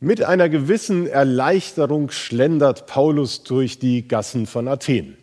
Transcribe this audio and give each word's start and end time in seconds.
Mit 0.00 0.22
einer 0.22 0.48
gewissen 0.48 1.08
Erleichterung 1.08 2.12
schlendert 2.12 2.86
Paulus 2.86 3.42
durch 3.42 3.80
die 3.80 4.06
Gassen 4.06 4.46
von 4.46 4.68
Athen. 4.68 5.16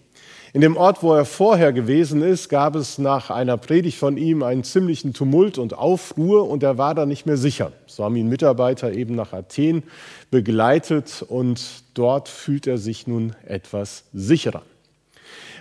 In 0.52 0.60
dem 0.60 0.76
Ort, 0.76 1.02
wo 1.02 1.14
er 1.14 1.24
vorher 1.24 1.72
gewesen 1.72 2.22
ist, 2.22 2.50
gab 2.50 2.76
es 2.76 2.98
nach 2.98 3.30
einer 3.30 3.56
Predigt 3.56 3.98
von 3.98 4.18
ihm 4.18 4.44
einen 4.44 4.66
ziemlichen 4.66 5.14
Tumult 5.14 5.58
und 5.58 5.78
Aufruhr 5.78 6.50
und 6.50 6.62
er 6.62 6.78
war 6.78 6.94
da 6.94 7.06
nicht 7.06 7.26
mehr 7.26 7.38
sicher. 7.38 7.72
So 7.88 8.04
haben 8.04 8.18
ihn 8.18 8.28
Mitarbeiter 8.28 8.92
eben 8.92 9.16
nach 9.16 9.32
Athen 9.32 9.84
begleitet 10.30 11.24
und 11.26 11.62
dort 11.94 12.28
fühlt 12.28 12.68
er 12.68 12.78
sich 12.78 13.08
nun 13.08 13.34
etwas 13.46 14.04
sicherer. 14.12 14.64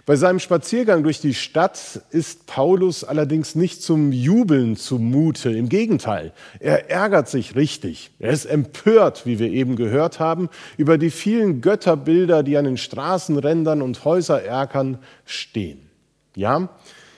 Bei 0.06 0.16
seinem 0.16 0.38
Spaziergang 0.38 1.02
durch 1.02 1.20
die 1.20 1.32
Stadt 1.32 2.02
ist 2.10 2.46
Paulus 2.46 3.04
allerdings 3.04 3.54
nicht 3.54 3.82
zum 3.82 4.12
Jubeln 4.12 4.76
zumute. 4.76 5.50
Im 5.50 5.70
Gegenteil, 5.70 6.32
er 6.60 6.90
ärgert 6.90 7.28
sich 7.28 7.56
richtig. 7.56 8.10
Er 8.18 8.30
ist 8.30 8.44
empört, 8.44 9.24
wie 9.24 9.38
wir 9.38 9.50
eben 9.50 9.76
gehört 9.76 10.20
haben, 10.20 10.50
über 10.76 10.98
die 10.98 11.10
vielen 11.10 11.62
Götterbilder, 11.62 12.42
die 12.42 12.58
an 12.58 12.66
den 12.66 12.76
Straßenrändern 12.76 13.80
und 13.80 14.04
Häusererkern 14.04 14.98
stehen. 15.24 15.88
Ja, 16.36 16.68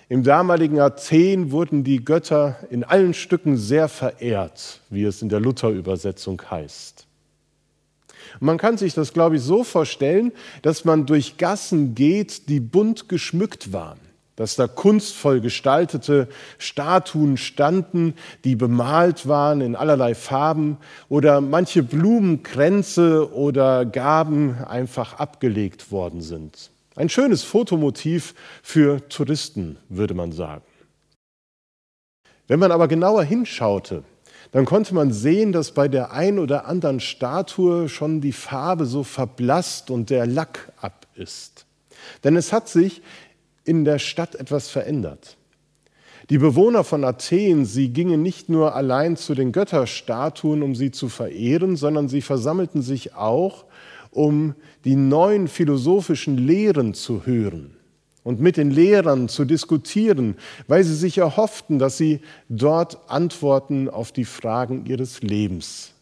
im 0.08 0.22
damaligen 0.22 0.78
Athen 0.78 1.50
wurden 1.50 1.82
die 1.82 2.04
Götter 2.04 2.56
in 2.70 2.84
allen 2.84 3.14
Stücken 3.14 3.56
sehr 3.56 3.88
verehrt, 3.88 4.80
wie 4.90 5.02
es 5.02 5.22
in 5.22 5.28
der 5.28 5.40
Luther-Übersetzung 5.40 6.40
heißt. 6.48 7.05
Man 8.40 8.58
kann 8.58 8.78
sich 8.78 8.94
das, 8.94 9.12
glaube 9.12 9.36
ich, 9.36 9.42
so 9.42 9.64
vorstellen, 9.64 10.32
dass 10.62 10.84
man 10.84 11.06
durch 11.06 11.36
Gassen 11.36 11.94
geht, 11.94 12.48
die 12.48 12.60
bunt 12.60 13.08
geschmückt 13.08 13.72
waren 13.72 13.98
dass 14.36 14.54
da 14.54 14.68
kunstvoll 14.68 15.40
gestaltete 15.40 16.28
Statuen 16.58 17.38
standen, 17.38 18.14
die 18.44 18.54
bemalt 18.54 19.26
waren 19.26 19.62
in 19.62 19.74
allerlei 19.74 20.14
Farben 20.14 20.76
oder 21.08 21.40
manche 21.40 21.82
Blumenkränze 21.82 23.32
oder 23.32 23.86
Gaben 23.86 24.62
einfach 24.64 25.14
abgelegt 25.14 25.90
worden 25.90 26.20
sind. 26.20 26.70
Ein 26.94 27.08
schönes 27.08 27.42
Fotomotiv 27.42 28.34
für 28.62 29.06
Touristen, 29.08 29.78
würde 29.88 30.14
man 30.14 30.32
sagen. 30.32 30.64
Wenn 32.46 32.60
man 32.60 32.72
aber 32.72 32.88
genauer 32.88 33.24
hinschaute, 33.24 34.04
dann 34.56 34.64
konnte 34.64 34.94
man 34.94 35.12
sehen, 35.12 35.52
dass 35.52 35.72
bei 35.72 35.86
der 35.86 36.12
ein 36.12 36.38
oder 36.38 36.64
anderen 36.64 36.98
Statue 36.98 37.90
schon 37.90 38.22
die 38.22 38.32
Farbe 38.32 38.86
so 38.86 39.02
verblasst 39.02 39.90
und 39.90 40.08
der 40.08 40.26
Lack 40.26 40.72
ab 40.80 41.06
ist. 41.14 41.66
Denn 42.24 42.36
es 42.36 42.54
hat 42.54 42.66
sich 42.66 43.02
in 43.64 43.84
der 43.84 43.98
Stadt 43.98 44.34
etwas 44.34 44.70
verändert. 44.70 45.36
Die 46.30 46.38
Bewohner 46.38 46.84
von 46.84 47.04
Athen, 47.04 47.66
sie 47.66 47.90
gingen 47.90 48.22
nicht 48.22 48.48
nur 48.48 48.74
allein 48.74 49.18
zu 49.18 49.34
den 49.34 49.52
Götterstatuen, 49.52 50.62
um 50.62 50.74
sie 50.74 50.90
zu 50.90 51.10
verehren, 51.10 51.76
sondern 51.76 52.08
sie 52.08 52.22
versammelten 52.22 52.80
sich 52.80 53.14
auch, 53.14 53.66
um 54.10 54.54
die 54.86 54.96
neuen 54.96 55.48
philosophischen 55.48 56.38
Lehren 56.38 56.94
zu 56.94 57.26
hören 57.26 57.75
und 58.26 58.40
mit 58.40 58.56
den 58.56 58.72
Lehrern 58.72 59.28
zu 59.28 59.44
diskutieren, 59.44 60.34
weil 60.66 60.82
sie 60.82 60.96
sich 60.96 61.16
erhofften, 61.18 61.78
dass 61.78 61.96
sie 61.96 62.18
dort 62.48 62.98
Antworten 63.08 63.88
auf 63.88 64.10
die 64.10 64.24
Fragen 64.24 64.84
ihres 64.84 65.22
Lebens 65.22 65.92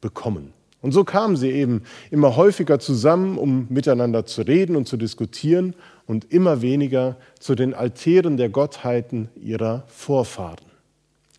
bekommen. 0.00 0.52
Und 0.80 0.92
so 0.92 1.02
kamen 1.02 1.34
sie 1.34 1.50
eben 1.50 1.82
immer 2.12 2.36
häufiger 2.36 2.78
zusammen, 2.78 3.36
um 3.36 3.66
miteinander 3.68 4.26
zu 4.26 4.42
reden 4.42 4.76
und 4.76 4.86
zu 4.86 4.96
diskutieren 4.96 5.74
und 6.06 6.32
immer 6.32 6.62
weniger 6.62 7.16
zu 7.40 7.56
den 7.56 7.74
Altären 7.74 8.36
der 8.36 8.48
Gottheiten 8.48 9.28
ihrer 9.34 9.82
Vorfahren. 9.88 10.64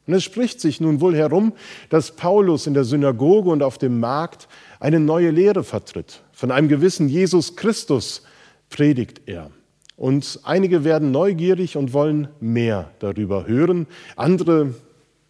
Und 0.07 0.13
es 0.13 0.25
spricht 0.25 0.59
sich 0.59 0.81
nun 0.81 0.99
wohl 0.99 1.15
herum, 1.15 1.53
dass 1.89 2.11
Paulus 2.11 2.67
in 2.67 2.73
der 2.73 2.83
Synagoge 2.83 3.49
und 3.49 3.63
auf 3.63 3.77
dem 3.77 4.01
Markt 4.01 4.49
eine 4.81 4.99
neue 4.99 5.31
Lehre 5.31 5.63
vertritt. 5.63 6.21
Von 6.33 6.51
einem 6.51 6.67
gewissen 6.67 7.07
Jesus 7.07 7.55
Christus 7.55 8.23
predigt 8.69 9.21
er. 9.25 9.51
Und 9.97 10.39
einige 10.43 10.83
werden 10.83 11.11
neugierig 11.11 11.75
und 11.75 11.91
wollen 11.91 12.29
mehr 12.39 12.91
darüber 12.99 13.47
hören. 13.47 13.87
Andere 14.15 14.75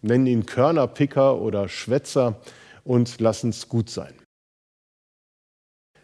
nennen 0.02 0.26
ihn 0.26 0.46
Körnerpicker 0.46 1.40
oder 1.40 1.68
Schwätzer 1.68 2.36
und 2.84 3.18
lassen 3.20 3.50
es 3.50 3.68
gut 3.68 3.88
sein. 3.88 4.12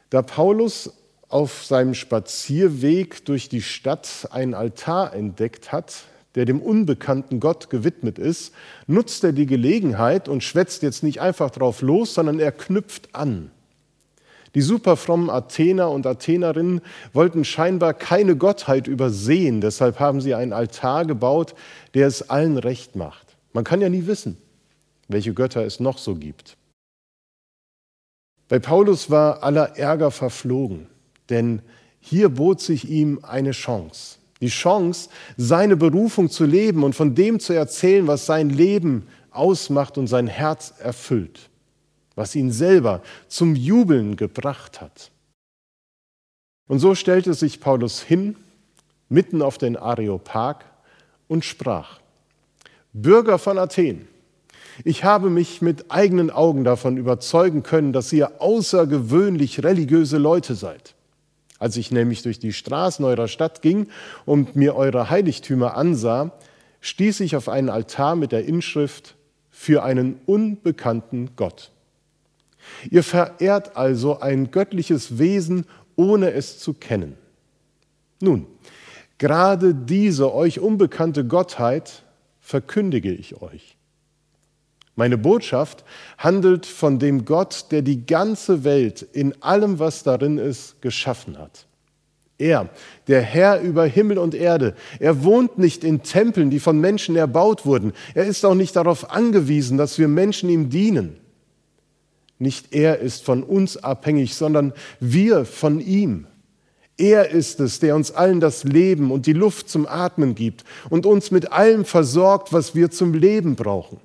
Da 0.09 0.23
Paulus 0.23 0.95
auf 1.29 1.65
seinem 1.65 1.95
Spazierweg 1.95 3.25
durch 3.27 3.51
die 3.51 3.63
Stadt 3.63 4.29
einen 4.31 4.55
Altar 4.55 5.13
entdeckt 5.13 5.71
hat, 5.71 6.05
der 6.35 6.47
dem 6.47 6.61
unbekannten 6.61 7.41
Gott 7.41 7.69
gewidmet 7.69 8.19
ist, 8.19 8.55
nutzt 8.87 9.25
er 9.25 9.33
die 9.33 9.47
Gelegenheit 9.47 10.29
und 10.29 10.43
schwätzt 10.43 10.83
jetzt 10.83 11.03
nicht 11.03 11.21
einfach 11.21 11.51
drauf 11.51 11.83
los, 11.83 12.15
sondern 12.15 12.41
er 12.41 12.53
knüpft 12.53 13.15
an. 13.15 13.51
Die 14.55 14.63
superfrommen 14.63 15.31
Athener 15.31 15.91
und 15.91 16.07
Athenerinnen 16.07 16.81
wollten 17.13 17.45
scheinbar 17.45 17.93
keine 17.93 18.37
Gottheit 18.37 18.87
übersehen, 18.87 19.61
deshalb 19.61 19.99
haben 19.99 20.21
sie 20.21 20.35
einen 20.35 20.53
Altar 20.53 21.05
gebaut, 21.05 21.55
der 21.95 22.07
es 22.07 22.31
allen 22.31 22.57
recht 22.57 22.95
macht. 22.95 23.37
Man 23.53 23.65
kann 23.65 23.81
ja 23.81 23.89
nie 23.89 24.07
wissen, 24.07 24.37
welche 25.09 25.35
Götter 25.35 25.65
es 25.65 25.81
noch 25.81 25.99
so 25.99 26.15
gibt. 26.15 26.57
Bei 28.49 28.61
Paulus 28.61 29.11
war 29.11 29.43
aller 29.43 29.77
Ärger 29.77 30.13
verflogen, 30.13 30.87
denn 31.31 31.63
hier 31.99 32.29
bot 32.29 32.61
sich 32.61 32.89
ihm 32.89 33.21
eine 33.23 33.53
Chance. 33.53 34.19
Die 34.41 34.49
Chance, 34.49 35.09
seine 35.37 35.77
Berufung 35.77 36.31
zu 36.31 36.45
leben 36.45 36.85
und 36.85 36.95
von 36.95 37.15
dem 37.15 37.41
zu 37.41 37.55
erzählen, 37.55 38.07
was 38.07 38.27
sein 38.27 38.51
Leben 38.51 39.09
ausmacht 39.31 39.99
und 39.99 40.07
sein 40.07 40.27
Herz 40.27 40.75
erfüllt 40.79 41.51
was 42.15 42.35
ihn 42.35 42.51
selber 42.51 43.03
zum 43.29 43.57
Jubeln 43.57 44.17
gebracht 44.17 44.81
hat. 44.81 45.11
Und 46.67 46.79
so 46.79 46.95
stellte 46.95 47.35
sich 47.35 47.61
Paulus 47.61 48.01
hin, 48.01 48.37
mitten 49.09 49.43
auf 49.43 49.59
den 49.59 49.77
Areopag, 49.77 50.65
und 51.29 51.45
sprach, 51.45 52.01
Bürger 52.93 53.39
von 53.39 53.59
Athen, 53.59 54.07
ich 54.83 55.05
habe 55.05 55.31
mich 55.31 55.63
mit 55.63 55.91
eigenen 55.91 56.31
Augen 56.31 56.65
davon 56.65 56.97
überzeugen 56.97 57.63
können, 57.63 57.93
dass 57.93 58.13
ihr 58.13 58.41
außergewöhnlich 58.41 59.63
religiöse 59.63 60.19
Leute 60.19 60.55
seid. 60.55 60.95
Als 61.59 61.77
ich 61.77 61.93
nämlich 61.93 62.23
durch 62.23 62.41
die 62.41 62.53
Straßen 62.53 63.05
eurer 63.05 63.29
Stadt 63.29 63.63
ging 63.63 63.89
und 64.27 64.57
mir 64.57 64.75
eure 64.75 65.11
Heiligtümer 65.11 65.77
ansah, 65.77 66.33
stieß 66.81 67.21
ich 67.21 67.37
auf 67.37 67.49
einen 67.49 67.71
Altar 67.71 68.17
mit 68.17 68.33
der 68.33 68.45
Inschrift 68.45 69.15
für 69.51 69.85
einen 69.85 70.21
unbekannten 70.27 71.31
Gott. 71.37 71.71
Ihr 72.91 73.03
verehrt 73.03 73.77
also 73.77 74.21
ein 74.21 74.51
göttliches 74.51 75.19
Wesen, 75.19 75.67
ohne 75.97 76.33
es 76.33 76.59
zu 76.59 76.75
kennen. 76.75 77.17
Nun, 78.21 78.47
gerade 79.19 79.75
diese 79.75 80.35
euch 80.35 80.61
unbekannte 80.61 81.25
Gottheit 81.25 82.03
verkündige 82.41 83.13
ich 83.13 83.41
euch. 83.41 83.77
Meine 84.97 85.19
Botschaft 85.19 85.85
handelt 86.19 86.67
von 86.67 86.99
dem 86.99 87.25
Gott, 87.25 87.67
der 87.71 87.83
die 87.83 88.07
ganze 88.07 88.63
Welt 88.63 89.03
in 89.03 89.43
allem, 89.43 89.79
was 89.79 90.05
darin 90.05 90.39
ist, 90.39 90.81
geschaffen 90.83 91.39
hat. 91.39 91.67
Er, 92.39 92.69
der 93.07 93.23
Herr 93.23 93.61
über 93.61 93.87
Himmel 93.87 94.19
und 94.19 94.35
Erde, 94.35 94.75
er 94.99 95.23
wohnt 95.25 95.59
nicht 95.59 95.85
in 95.85 96.03
Tempeln, 96.03 96.51
die 96.51 96.61
von 96.61 96.81
Menschen 96.81 97.17
erbaut 97.17 97.65
wurden. 97.65 97.93
Er 98.15 98.25
ist 98.25 98.45
auch 98.45 98.55
nicht 98.55 98.75
darauf 98.77 99.11
angewiesen, 99.11 99.79
dass 99.79 99.99
wir 99.99 100.09
Menschen 100.09 100.49
ihm 100.49 100.69
dienen. 100.69 101.17
Nicht 102.45 102.75
er 102.75 102.99
ist 102.99 103.25
von 103.25 103.43
uns 103.43 103.79
abhängig, 103.79 104.35
sondern 104.35 104.75
wir 105.01 105.47
von 105.47 105.81
ihm. 105.81 106.27
Er 106.99 107.31
ist 107.31 107.59
es, 107.59 107.81
der 107.81 107.97
uns 107.97 108.11
allen 108.11 108.39
das 108.39 108.65
Leben 108.65 109.11
und 109.11 109.25
die 109.25 109.33
Luft 109.33 109.71
zum 109.71 109.87
Atmen 109.87 110.35
gibt 110.35 110.63
und 110.91 111.07
uns 111.07 111.31
mit 111.31 111.53
allem 111.53 111.87
versorgt, 111.87 112.53
was 112.53 112.75
wir 112.75 112.91
zum 112.91 113.15
Leben 113.15 113.57
brauchen. 113.57 113.99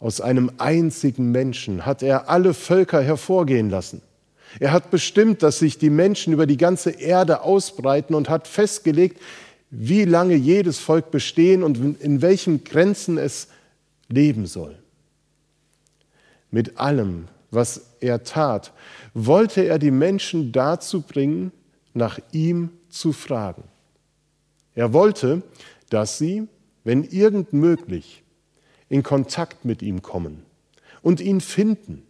Aus 0.00 0.22
einem 0.22 0.50
einzigen 0.56 1.30
Menschen 1.30 1.84
hat 1.84 2.02
er 2.02 2.30
alle 2.30 2.54
Völker 2.54 3.02
hervorgehen 3.02 3.68
lassen. 3.68 4.00
Er 4.58 4.72
hat 4.72 4.90
bestimmt, 4.90 5.42
dass 5.42 5.58
sich 5.58 5.76
die 5.76 5.90
Menschen 5.90 6.32
über 6.32 6.46
die 6.46 6.56
ganze 6.56 6.90
Erde 6.90 7.42
ausbreiten 7.42 8.14
und 8.14 8.30
hat 8.30 8.48
festgelegt, 8.48 9.20
wie 9.70 10.06
lange 10.06 10.36
jedes 10.36 10.78
Volk 10.78 11.10
bestehen 11.10 11.62
und 11.62 12.00
in 12.00 12.22
welchen 12.22 12.64
Grenzen 12.64 13.18
es 13.18 13.48
leben 14.08 14.46
soll 14.46 14.78
mit 16.50 16.78
allem, 16.78 17.28
was 17.50 17.94
er 18.00 18.24
tat, 18.24 18.72
wollte 19.14 19.62
er 19.62 19.78
die 19.78 19.90
Menschen 19.90 20.52
dazu 20.52 21.02
bringen, 21.02 21.52
nach 21.94 22.18
ihm 22.32 22.70
zu 22.88 23.12
fragen. 23.12 23.64
Er 24.74 24.92
wollte, 24.92 25.42
dass 25.88 26.18
sie, 26.18 26.46
wenn 26.84 27.04
irgend 27.04 27.52
möglich, 27.52 28.22
in 28.88 29.02
Kontakt 29.02 29.64
mit 29.64 29.82
ihm 29.82 30.02
kommen 30.02 30.44
und 31.02 31.20
ihn 31.20 31.40
finden. 31.40 32.02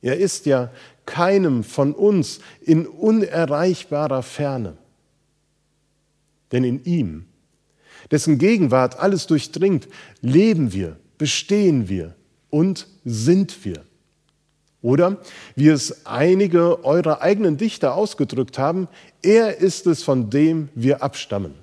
Er 0.00 0.18
ist 0.18 0.46
ja 0.46 0.72
keinem 1.06 1.62
von 1.62 1.94
uns 1.94 2.40
in 2.60 2.86
unerreichbarer 2.86 4.22
Ferne. 4.22 4.76
Denn 6.50 6.64
in 6.64 6.84
ihm, 6.84 7.26
dessen 8.10 8.38
Gegenwart 8.38 8.98
alles 8.98 9.26
durchdringt, 9.26 9.88
leben 10.20 10.72
wir, 10.72 10.96
bestehen 11.18 11.88
wir, 11.88 12.14
und 12.50 12.86
sind 13.04 13.64
wir. 13.64 13.82
Oder 14.82 15.18
wie 15.54 15.68
es 15.68 16.06
einige 16.06 16.84
eurer 16.84 17.22
eigenen 17.22 17.56
Dichter 17.56 17.94
ausgedrückt 17.94 18.58
haben, 18.58 18.88
er 19.22 19.58
ist 19.58 19.86
es, 19.86 20.02
von 20.02 20.28
dem 20.28 20.68
wir 20.74 21.02
abstammen. 21.02 21.54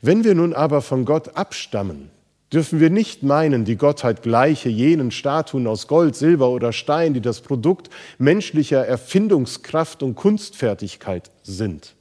Wenn 0.00 0.24
wir 0.24 0.34
nun 0.34 0.52
aber 0.52 0.80
von 0.80 1.04
Gott 1.04 1.36
abstammen, 1.36 2.10
dürfen 2.52 2.80
wir 2.80 2.90
nicht 2.90 3.22
meinen, 3.22 3.64
die 3.64 3.76
Gottheit 3.76 4.22
gleiche 4.22 4.68
jenen 4.68 5.10
Statuen 5.10 5.66
aus 5.66 5.88
Gold, 5.88 6.14
Silber 6.14 6.50
oder 6.50 6.72
Stein, 6.72 7.14
die 7.14 7.20
das 7.20 7.40
Produkt 7.40 7.90
menschlicher 8.18 8.86
Erfindungskraft 8.86 10.02
und 10.02 10.14
Kunstfertigkeit 10.14 11.30
sind. 11.42 11.94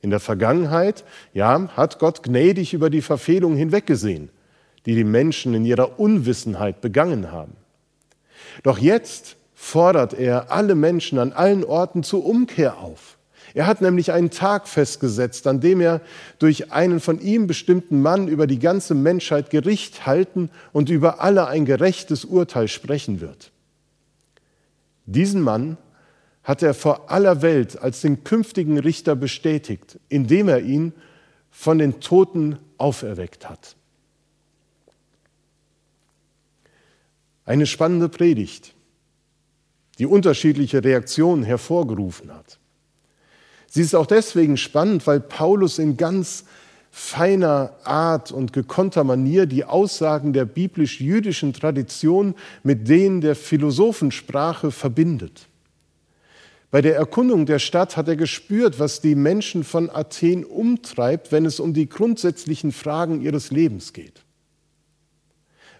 In 0.00 0.10
der 0.10 0.20
Vergangenheit, 0.20 1.04
ja, 1.34 1.68
hat 1.76 1.98
Gott 1.98 2.22
gnädig 2.22 2.72
über 2.72 2.90
die 2.90 3.02
Verfehlungen 3.02 3.58
hinweggesehen, 3.58 4.30
die 4.86 4.94
die 4.94 5.04
Menschen 5.04 5.54
in 5.54 5.64
ihrer 5.64 5.98
Unwissenheit 5.98 6.80
begangen 6.80 7.32
haben. 7.32 7.56
Doch 8.62 8.78
jetzt 8.78 9.36
fordert 9.54 10.14
er 10.14 10.52
alle 10.52 10.74
Menschen 10.74 11.18
an 11.18 11.32
allen 11.32 11.64
Orten 11.64 12.02
zur 12.02 12.24
Umkehr 12.24 12.78
auf. 12.78 13.18
Er 13.54 13.66
hat 13.66 13.80
nämlich 13.80 14.12
einen 14.12 14.30
Tag 14.30 14.68
festgesetzt, 14.68 15.46
an 15.46 15.60
dem 15.60 15.80
er 15.80 16.02
durch 16.38 16.72
einen 16.72 17.00
von 17.00 17.20
ihm 17.20 17.46
bestimmten 17.46 18.02
Mann 18.02 18.28
über 18.28 18.46
die 18.46 18.58
ganze 18.58 18.94
Menschheit 18.94 19.50
Gericht 19.50 20.06
halten 20.06 20.50
und 20.72 20.90
über 20.90 21.20
alle 21.22 21.46
ein 21.46 21.64
gerechtes 21.64 22.24
Urteil 22.24 22.68
sprechen 22.68 23.20
wird. 23.20 23.50
Diesen 25.06 25.40
Mann 25.40 25.78
hat 26.42 26.62
er 26.62 26.74
vor 26.74 27.10
aller 27.10 27.42
Welt 27.42 27.80
als 27.80 28.02
den 28.02 28.24
künftigen 28.24 28.78
Richter 28.78 29.16
bestätigt, 29.16 29.98
indem 30.08 30.48
er 30.48 30.60
ihn 30.60 30.92
von 31.50 31.78
den 31.78 32.00
Toten 32.00 32.58
auferweckt 32.76 33.48
hat. 33.48 33.76
Eine 37.46 37.66
spannende 37.66 38.08
Predigt, 38.08 38.74
die 40.00 40.06
unterschiedliche 40.06 40.82
Reaktionen 40.82 41.44
hervorgerufen 41.44 42.34
hat. 42.34 42.58
Sie 43.68 43.82
ist 43.82 43.94
auch 43.94 44.06
deswegen 44.06 44.56
spannend, 44.56 45.06
weil 45.06 45.20
Paulus 45.20 45.78
in 45.78 45.96
ganz 45.96 46.44
feiner 46.90 47.76
Art 47.84 48.32
und 48.32 48.52
gekonnter 48.52 49.04
Manier 49.04 49.46
die 49.46 49.64
Aussagen 49.64 50.32
der 50.32 50.44
biblisch-jüdischen 50.44 51.52
Tradition 51.52 52.34
mit 52.64 52.88
denen 52.88 53.20
der 53.20 53.36
Philosophensprache 53.36 54.72
verbindet. 54.72 55.46
Bei 56.72 56.80
der 56.82 56.96
Erkundung 56.96 57.46
der 57.46 57.60
Stadt 57.60 57.96
hat 57.96 58.08
er 58.08 58.16
gespürt, 58.16 58.80
was 58.80 59.00
die 59.00 59.14
Menschen 59.14 59.62
von 59.62 59.88
Athen 59.88 60.44
umtreibt, 60.44 61.30
wenn 61.30 61.46
es 61.46 61.60
um 61.60 61.74
die 61.74 61.88
grundsätzlichen 61.88 62.72
Fragen 62.72 63.20
ihres 63.20 63.52
Lebens 63.52 63.92
geht 63.92 64.25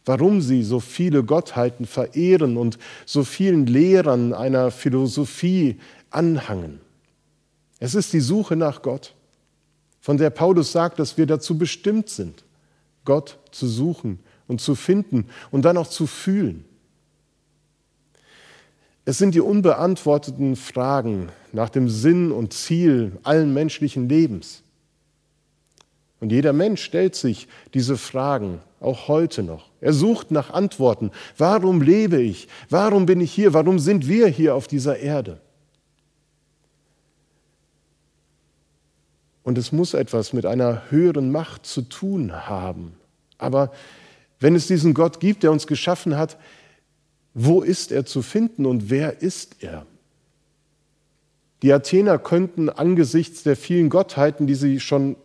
warum 0.06 0.40
sie 0.40 0.62
so 0.62 0.80
viele 0.80 1.24
Gottheiten 1.24 1.84
verehren 1.84 2.56
und 2.56 2.78
so 3.04 3.24
vielen 3.24 3.66
Lehrern 3.66 4.32
einer 4.32 4.70
Philosophie 4.70 5.78
anhangen. 6.10 6.80
Es 7.80 7.94
ist 7.94 8.12
die 8.12 8.20
Suche 8.20 8.56
nach 8.56 8.80
Gott, 8.80 9.14
von 10.00 10.16
der 10.16 10.30
Paulus 10.30 10.70
sagt, 10.70 11.00
dass 11.00 11.18
wir 11.18 11.26
dazu 11.26 11.58
bestimmt 11.58 12.08
sind, 12.08 12.44
Gott 13.04 13.38
zu 13.50 13.66
suchen 13.66 14.20
und 14.46 14.60
zu 14.60 14.76
finden 14.76 15.26
und 15.50 15.64
dann 15.64 15.76
auch 15.76 15.88
zu 15.88 16.06
fühlen. 16.06 16.64
Es 19.04 19.18
sind 19.18 19.34
die 19.34 19.40
unbeantworteten 19.40 20.54
Fragen 20.54 21.30
nach 21.52 21.68
dem 21.68 21.88
Sinn 21.88 22.30
und 22.30 22.52
Ziel 22.52 23.18
allen 23.24 23.52
menschlichen 23.52 24.08
Lebens. 24.08 24.62
Und 26.20 26.32
jeder 26.32 26.52
Mensch 26.52 26.82
stellt 26.82 27.14
sich 27.14 27.46
diese 27.74 27.96
Fragen, 27.96 28.60
auch 28.80 29.08
heute 29.08 29.42
noch. 29.42 29.70
Er 29.80 29.92
sucht 29.92 30.30
nach 30.30 30.50
Antworten. 30.50 31.10
Warum 31.36 31.82
lebe 31.82 32.20
ich? 32.20 32.48
Warum 32.70 33.06
bin 33.06 33.20
ich 33.20 33.32
hier? 33.32 33.52
Warum 33.52 33.78
sind 33.78 34.08
wir 34.08 34.28
hier 34.28 34.54
auf 34.54 34.66
dieser 34.66 34.98
Erde? 34.98 35.40
Und 39.42 39.58
es 39.58 39.72
muss 39.72 39.94
etwas 39.94 40.32
mit 40.32 40.44
einer 40.44 40.90
höheren 40.90 41.30
Macht 41.30 41.66
zu 41.66 41.82
tun 41.82 42.48
haben. 42.48 42.94
Aber 43.38 43.70
wenn 44.40 44.54
es 44.54 44.66
diesen 44.66 44.92
Gott 44.92 45.20
gibt, 45.20 45.42
der 45.42 45.52
uns 45.52 45.66
geschaffen 45.66 46.16
hat, 46.16 46.36
wo 47.32 47.60
ist 47.60 47.92
er 47.92 48.06
zu 48.06 48.22
finden 48.22 48.66
und 48.66 48.90
wer 48.90 49.22
ist 49.22 49.62
er? 49.62 49.86
Die 51.62 51.72
Athener 51.72 52.18
könnten 52.18 52.68
angesichts 52.68 53.42
der 53.42 53.56
vielen 53.56 53.88
Gottheiten, 53.88 54.46
die 54.46 54.54
sie 54.54 54.80
schon 54.80 55.16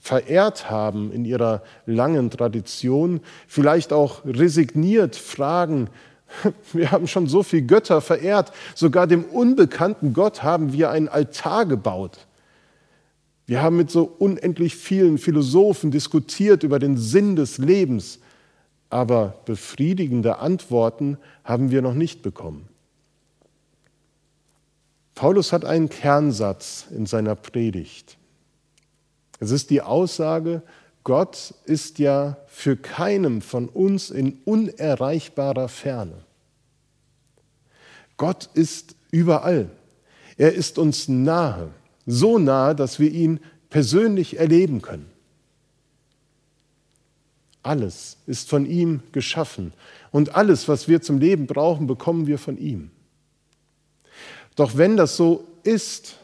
verehrt 0.00 0.70
haben 0.70 1.12
in 1.12 1.24
ihrer 1.24 1.62
langen 1.86 2.30
Tradition, 2.30 3.20
vielleicht 3.46 3.92
auch 3.92 4.24
resigniert 4.24 5.16
fragen, 5.16 5.90
wir 6.72 6.90
haben 6.90 7.06
schon 7.06 7.26
so 7.26 7.42
viele 7.42 7.62
Götter 7.62 8.00
verehrt, 8.00 8.52
sogar 8.74 9.06
dem 9.06 9.24
unbekannten 9.24 10.12
Gott 10.12 10.42
haben 10.42 10.72
wir 10.72 10.90
einen 10.90 11.08
Altar 11.08 11.66
gebaut. 11.66 12.26
Wir 13.46 13.62
haben 13.62 13.78
mit 13.78 13.90
so 13.90 14.04
unendlich 14.18 14.76
vielen 14.76 15.16
Philosophen 15.16 15.90
diskutiert 15.90 16.64
über 16.64 16.78
den 16.78 16.98
Sinn 16.98 17.34
des 17.34 17.56
Lebens, 17.56 18.18
aber 18.90 19.40
befriedigende 19.46 20.38
Antworten 20.38 21.16
haben 21.44 21.70
wir 21.70 21.80
noch 21.80 21.94
nicht 21.94 22.20
bekommen. 22.22 22.68
Paulus 25.14 25.52
hat 25.52 25.64
einen 25.64 25.88
Kernsatz 25.88 26.86
in 26.94 27.06
seiner 27.06 27.34
Predigt. 27.34 28.17
Es 29.40 29.50
ist 29.50 29.70
die 29.70 29.82
Aussage, 29.82 30.62
Gott 31.04 31.54
ist 31.64 31.98
ja 31.98 32.36
für 32.48 32.76
keinem 32.76 33.40
von 33.40 33.68
uns 33.68 34.10
in 34.10 34.40
unerreichbarer 34.44 35.68
Ferne. 35.68 36.24
Gott 38.16 38.50
ist 38.54 38.94
überall. 39.10 39.70
Er 40.36 40.52
ist 40.54 40.78
uns 40.78 41.08
nahe, 41.08 41.70
so 42.04 42.38
nahe, 42.38 42.74
dass 42.74 42.98
wir 42.98 43.10
ihn 43.10 43.40
persönlich 43.70 44.38
erleben 44.38 44.82
können. 44.82 45.10
Alles 47.62 48.16
ist 48.26 48.48
von 48.48 48.66
ihm 48.66 49.02
geschaffen 49.12 49.72
und 50.10 50.34
alles, 50.34 50.68
was 50.68 50.88
wir 50.88 51.02
zum 51.02 51.18
Leben 51.18 51.46
brauchen, 51.46 51.86
bekommen 51.86 52.26
wir 52.26 52.38
von 52.38 52.56
ihm. 52.56 52.90
Doch 54.56 54.76
wenn 54.76 54.96
das 54.96 55.16
so 55.16 55.46
ist, 55.62 56.16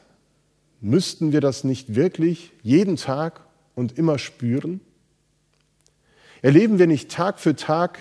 Müssten 0.85 1.33
wir 1.33 1.41
das 1.41 1.65
nicht 1.65 1.95
wirklich 1.95 2.53
jeden 2.63 2.97
Tag 2.97 3.41
und 3.75 3.97
immer 3.97 4.19
spüren? 4.19 4.83
Erleben 6.43 6.79
wir 6.79 6.87
nicht 6.87 7.11
Tag 7.11 7.41
für 7.41 7.57
Tag 7.57 7.99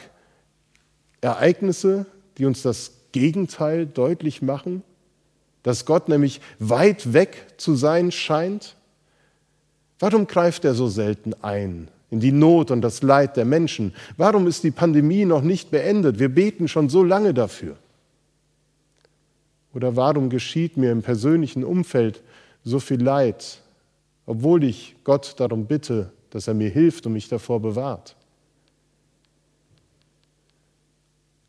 Ereignisse, 1.21 2.05
die 2.37 2.45
uns 2.45 2.61
das 2.61 2.91
Gegenteil 3.13 3.85
deutlich 3.85 4.41
machen? 4.41 4.83
Dass 5.63 5.85
Gott 5.85 6.09
nämlich 6.09 6.41
weit 6.59 7.13
weg 7.13 7.53
zu 7.55 7.73
sein 7.75 8.11
scheint? 8.11 8.75
Warum 9.99 10.27
greift 10.27 10.65
er 10.65 10.73
so 10.73 10.89
selten 10.89 11.33
ein 11.41 11.87
in 12.11 12.19
die 12.19 12.33
Not 12.33 12.69
und 12.69 12.81
das 12.81 13.01
Leid 13.01 13.37
der 13.37 13.45
Menschen? 13.45 13.95
Warum 14.17 14.45
ist 14.45 14.65
die 14.65 14.71
Pandemie 14.71 15.23
noch 15.23 15.41
nicht 15.41 15.71
beendet? 15.71 16.19
Wir 16.19 16.27
beten 16.27 16.67
schon 16.67 16.89
so 16.89 17.01
lange 17.01 17.33
dafür. 17.33 17.77
Oder 19.73 19.95
warum 19.95 20.29
geschieht 20.29 20.75
mir 20.75 20.91
im 20.91 21.01
persönlichen 21.01 21.63
Umfeld 21.63 22.21
so 22.63 22.79
viel 22.79 23.01
Leid, 23.01 23.61
obwohl 24.25 24.63
ich 24.63 24.95
Gott 25.03 25.35
darum 25.39 25.65
bitte, 25.65 26.11
dass 26.29 26.47
er 26.47 26.53
mir 26.53 26.69
hilft 26.69 27.05
und 27.05 27.13
mich 27.13 27.27
davor 27.27 27.61
bewahrt? 27.61 28.15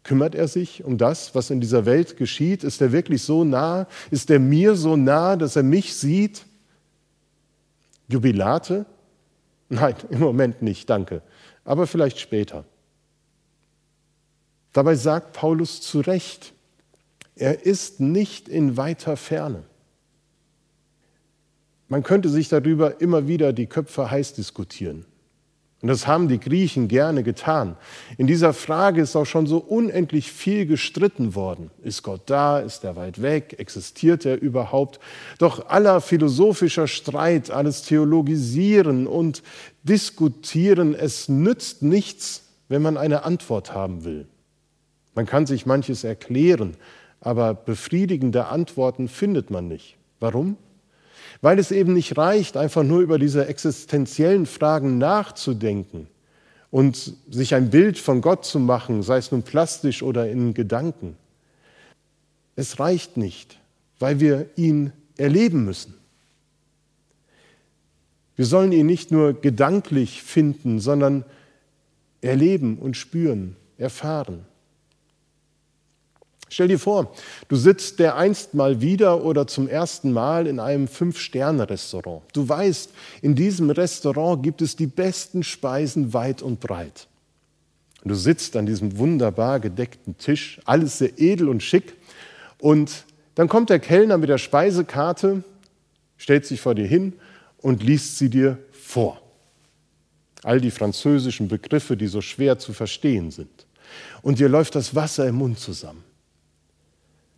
Kümmert 0.03 0.35
er 0.35 0.49
sich 0.49 0.85
um 0.85 0.99
das, 0.99 1.35
was 1.35 1.49
in 1.51 1.61
dieser 1.61 1.87
Welt 1.87 2.19
geschieht? 2.19 2.63
Ist 2.63 2.83
er 2.83 2.93
wirklich 2.93 3.23
so 3.23 3.43
nah? 3.43 3.87
Ist 4.11 4.29
er 4.29 4.39
mir 4.39 4.75
so 4.75 4.97
nah, 4.97 5.35
dass 5.37 5.57
er 5.57 5.63
mich 5.63 5.95
sieht? 5.95 6.45
Jubilate? 8.09 8.85
Nein, 9.71 9.95
im 10.11 10.21
Moment 10.21 10.61
nicht, 10.61 10.91
danke. 10.91 11.23
Aber 11.65 11.87
vielleicht 11.87 12.21
später. 12.21 12.65
Dabei 14.75 14.95
sagt 14.95 15.33
Paulus 15.33 15.81
zu 15.81 16.01
Recht, 16.01 16.53
er 17.35 17.65
ist 17.65 17.99
nicht 18.01 18.49
in 18.49 18.77
weiter 18.77 19.17
Ferne. 19.17 19.65
Man 21.95 22.03
könnte 22.03 22.29
sich 22.29 22.49
darüber 22.49 23.01
immer 23.01 23.29
wieder 23.29 23.53
die 23.53 23.67
Köpfe 23.67 24.11
heiß 24.11 24.33
diskutieren. 24.33 25.07
Und 25.81 25.87
das 25.87 26.09
haben 26.09 26.27
die 26.27 26.41
Griechen 26.41 26.89
gerne 26.89 27.23
getan. 27.23 27.77
In 28.19 28.27
dieser 28.27 28.53
Frage 28.53 29.01
ist 29.01 29.15
auch 29.15 29.27
schon 29.27 29.47
so 29.47 29.59
unendlich 29.59 30.33
viel 30.33 30.67
gestritten 30.67 31.37
worden. 31.37 31.71
Ist 31.85 32.03
Gott 32.03 32.23
da? 32.27 32.59
Ist 32.59 32.83
er 32.83 32.97
weit 32.97 33.23
weg? 33.23 33.55
Existiert 33.61 34.27
er 34.27 34.43
überhaupt? 34.43 34.99
Doch 35.39 35.69
aller 35.69 36.01
philosophischer 36.01 36.89
Streit, 36.89 37.53
alles 37.53 37.83
Theologisieren 37.83 39.07
und 39.07 39.45
Diskutieren, 39.85 40.97
es 40.97 41.29
nützt 41.29 41.83
nichts, 41.83 42.43
wenn 42.69 42.83
man 42.83 42.97
eine 42.97 43.23
Antwort 43.23 43.73
haben 43.73 44.03
will. 44.03 44.27
Man 45.15 45.27
kann 45.27 45.47
sich 45.47 45.65
manches 45.65 46.03
erklären, 46.03 46.77
aber 47.21 47.55
befriedigende 47.55 48.47
Antworten 48.47 49.07
findet 49.07 49.53
man 49.53 49.69
nicht. 49.69 49.97
Warum? 50.19 50.57
Weil 51.45 51.59
es 51.59 51.73
eben 51.73 51.93
nicht 51.93 52.17
reicht, 52.17 52.57
einfach 52.57 52.85
nur 52.85 53.01
über 53.01 53.19
diese 53.19 53.47
existenziellen 53.47 54.47
Fragen 54.47 54.97
nachzudenken 54.97 56.07
und 56.71 57.13
sich 57.29 57.55
ein 57.55 57.69
Bild 57.69 57.99
von 57.99 58.23
Gott 58.23 58.47
zu 58.47 58.59
machen, 58.59 59.03
sei 59.03 59.19
es 59.19 59.31
nun 59.31 59.43
plastisch 59.43 60.03
oder 60.03 60.31
in 60.31 60.55
Gedanken. 60.55 61.19
Es 62.57 62.81
reicht 62.81 63.19
nicht, 63.19 63.59
weil 63.99 64.21
wir 64.21 64.47
ihn 64.57 64.95
erleben 65.19 65.67
müssen. 65.67 65.93
Wir 68.37 68.47
sollen 68.47 68.73
ihn 68.73 68.87
nicht 68.87 69.11
nur 69.11 69.35
gedanklich 69.39 70.23
finden, 70.23 70.81
sondern 70.81 71.27
erleben 72.23 72.79
und 72.79 72.97
spüren, 72.97 73.55
erfahren. 73.77 74.47
Stell 76.55 76.69
dir 76.69 76.79
vor, 76.79 77.13
du 77.49 77.57
sitzt 77.57 77.99
dereinst 77.99 78.55
mal 78.55 78.81
wieder 78.81 79.25
oder 79.25 79.49
zum 79.49 79.67
ersten 79.67 80.13
Mal 80.13 80.47
in 80.47 80.61
einem 80.61 80.87
Fünf-Sterne-Restaurant. 80.87 82.23
Du 82.33 82.49
weißt, 82.49 82.91
in 83.23 83.35
diesem 83.35 83.71
Restaurant 83.71 84.41
gibt 84.41 84.63
es 84.63 84.77
die 84.77 84.87
besten 84.87 85.43
Speisen 85.43 86.15
weit 86.15 86.43
und 86.43 86.61
breit. 86.61 87.09
Du 88.05 88.15
sitzt 88.15 88.55
an 88.55 88.67
diesem 88.67 88.99
wunderbar 88.99 89.59
gedeckten 89.59 90.17
Tisch, 90.17 90.61
alles 90.65 90.99
sehr 90.99 91.19
edel 91.19 91.49
und 91.49 91.61
schick. 91.61 91.97
Und 92.59 93.05
dann 93.35 93.49
kommt 93.49 93.69
der 93.69 93.81
Kellner 93.81 94.17
mit 94.17 94.29
der 94.29 94.39
Speisekarte, 94.39 95.43
stellt 96.19 96.47
sich 96.47 96.61
vor 96.61 96.77
dir 96.77 96.87
hin 96.87 97.15
und 97.63 97.83
liest 97.83 98.17
sie 98.17 98.31
dir 98.31 98.59
vor. 98.71 99.21
All 100.45 100.61
die 100.61 100.71
französischen 100.71 101.49
Begriffe, 101.49 101.97
die 101.97 102.07
so 102.07 102.21
schwer 102.21 102.61
zu 102.61 102.73
verstehen 102.73 103.33
sind. 103.33 103.67
Und 104.23 104.39
dir 104.39 104.49
läuft 104.49 104.77
das 104.77 104.95
Wasser 104.95 105.27
im 105.27 105.35
Mund 105.35 105.59
zusammen. 105.59 106.14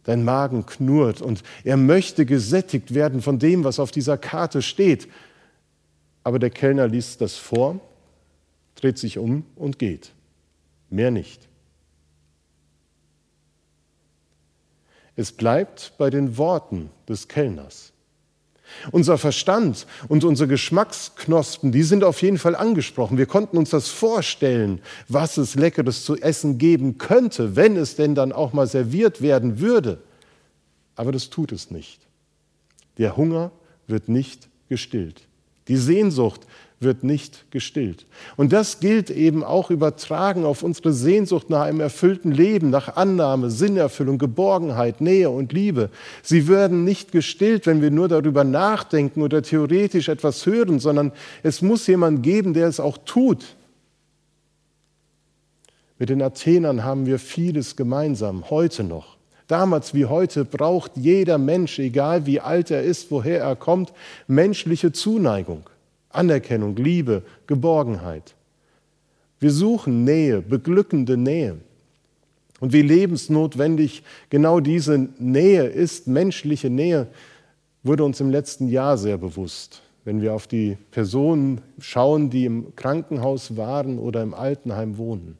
Dein 0.07 0.25
Magen 0.25 0.67
knurrt 0.67 1.21
und 1.21 1.43
er 1.65 1.77
möchte 1.77 2.27
gesättigt 2.27 2.95
werden 2.95 3.23
von 3.23 3.41
dem, 3.41 3.65
was 3.65 3.81
auf 3.81 3.91
dieser 3.91 4.17
Karte 4.17 4.63
steht. 4.63 5.09
Aber 6.23 6.39
der 6.39 6.51
Kellner 6.51 6.87
liest 6.87 7.21
das 7.21 7.35
vor, 7.35 7.81
dreht 8.77 8.99
sich 8.99 9.19
um 9.19 9.45
und 9.57 9.81
geht. 9.81 10.13
Mehr 10.91 11.11
nicht. 11.11 11.49
Es 15.17 15.33
bleibt 15.33 15.95
bei 15.99 16.09
den 16.09 16.37
Worten 16.39 16.91
des 17.09 17.27
Kellners. 17.27 17.93
Unser 18.91 19.19
Verstand 19.19 19.87
und 20.09 20.25
unsere 20.25 20.49
Geschmacksknospen, 20.49 21.73
die 21.73 21.83
sind 21.83 22.05
auf 22.05 22.23
jeden 22.23 22.39
Fall 22.39 22.57
angesprochen. 22.57 23.19
Wir 23.19 23.27
konnten 23.27 23.57
uns 23.57 23.71
das 23.71 23.89
vorstellen, 23.89 24.81
was 25.09 25.37
es 25.37 25.55
Leckeres 25.55 26.05
zu 26.05 26.17
essen 26.17 26.59
geben 26.59 26.99
könnte, 26.99 27.57
wenn 27.57 27.77
es 27.77 27.97
denn 27.97 28.15
dann 28.15 28.33
auch 28.33 28.53
mal 28.53 28.67
serviert 28.67 29.23
werden 29.23 29.61
würde. 29.61 29.99
Aber 30.95 31.13
das 31.13 31.31
tut 31.31 31.53
es 31.53 31.71
nicht. 31.71 32.01
Der 32.99 33.17
Hunger 33.17 33.51
wird 33.87 34.09
nicht 34.09 34.49
gestillt. 34.69 35.23
Die 35.69 35.77
Sehnsucht 35.77 36.47
wird 36.79 37.05
nicht 37.05 37.51
gestillt. 37.51 38.05
Und 38.37 38.53
das 38.53 38.81
gilt 38.81 39.11
eben 39.11 39.43
auch 39.43 39.71
übertragen 39.71 40.45
auf 40.45 40.63
unsere 40.63 40.93
Sehnsucht 40.93 41.49
nach 41.49 41.63
einem 41.63 41.81
erfüllten 41.81 42.33
Leben, 42.33 42.69
nach 42.69 42.97
Annahme, 42.97 43.51
Sinnerfüllung, 43.51 44.19
Geborgenheit, 44.19 45.01
Nähe 45.01 45.31
und 45.31 45.53
Liebe. 45.53 45.89
Sie 46.23 46.49
werden 46.49 46.85
nicht 46.85 47.13
gestillt, 47.13 47.67
wenn 47.67 47.81
wir 47.81 47.91
nur 47.91 48.09
darüber 48.09 48.45
nachdenken 48.45 49.23
oder 49.23 49.43
theoretisch 49.43 50.09
etwas 50.09 50.45
hören, 50.45 50.79
sondern 50.79 51.13
es 51.43 51.63
muss 51.63 51.87
jemand 51.87 52.23
geben, 52.23 52.53
der 52.53 52.69
es 52.69 52.79
auch 52.79 52.99
tut. 52.99 53.57
Mit 55.99 56.11
den 56.11 56.21
Athenern 56.21 56.85
haben 56.85 57.07
wir 57.07 57.19
vieles 57.19 57.75
gemeinsam, 57.75 58.51
heute 58.51 58.85
noch. 58.85 59.17
Damals 59.47 59.95
wie 59.95 60.07
heute 60.07 60.45
braucht 60.45 60.93
jeder 60.97 61.39
Mensch, 61.39 61.79
egal 61.79 62.27
wie 62.27 62.41
alt 62.41 62.71
er 62.71 62.83
ist, 62.83 63.11
woher 63.11 63.41
er 63.41 63.57
kommt, 63.57 63.95
menschliche 64.27 64.93
Zuneigung. 64.93 65.63
Anerkennung, 66.17 66.77
Liebe, 66.77 67.23
Geborgenheit. 67.47 68.35
Wir 69.39 69.51
suchen 69.51 70.05
Nähe, 70.05 70.41
beglückende 70.41 71.17
Nähe. 71.17 71.59
Und 72.59 72.73
wie 72.73 72.83
lebensnotwendig 72.83 74.03
genau 74.31 74.61
diese 74.61 75.09
Nähe 75.19 75.65
ist, 75.65 76.07
menschliche 76.07 76.71
Nähe, 76.71 77.07
wurde 77.83 78.05
uns 78.05 78.21
im 78.21 78.31
letzten 78.31 78.69
Jahr 78.69 78.97
sehr 78.97 79.19
bewusst, 79.19 79.83
wenn 80.05 80.23
wir 80.23 80.33
auf 80.33 80.47
die 80.47 80.79
Personen 80.91 81.61
schauen, 81.79 82.31
die 82.31 82.47
im 82.47 82.75
Krankenhaus 82.75 83.57
waren 83.57 83.99
oder 83.99 84.23
im 84.23 84.33
Altenheim 84.33 84.97
wohnen. 84.97 85.37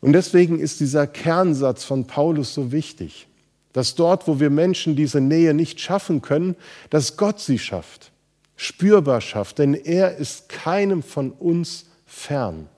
Und 0.00 0.12
deswegen 0.12 0.58
ist 0.58 0.80
dieser 0.80 1.06
Kernsatz 1.06 1.84
von 1.84 2.06
Paulus 2.06 2.52
so 2.52 2.72
wichtig, 2.72 3.28
dass 3.72 3.94
dort, 3.94 4.28
wo 4.28 4.40
wir 4.40 4.50
Menschen 4.50 4.96
diese 4.96 5.20
Nähe 5.20 5.54
nicht 5.54 5.80
schaffen 5.80 6.22
können, 6.22 6.56
dass 6.90 7.16
Gott 7.16 7.40
sie 7.40 7.58
schafft 7.58 8.10
spürbar 8.56 9.20
schafft, 9.20 9.58
denn 9.58 9.74
er 9.74 10.16
ist 10.16 10.48
keinem 10.48 11.02
von 11.02 11.30
uns 11.32 11.86
fern. 12.06 12.68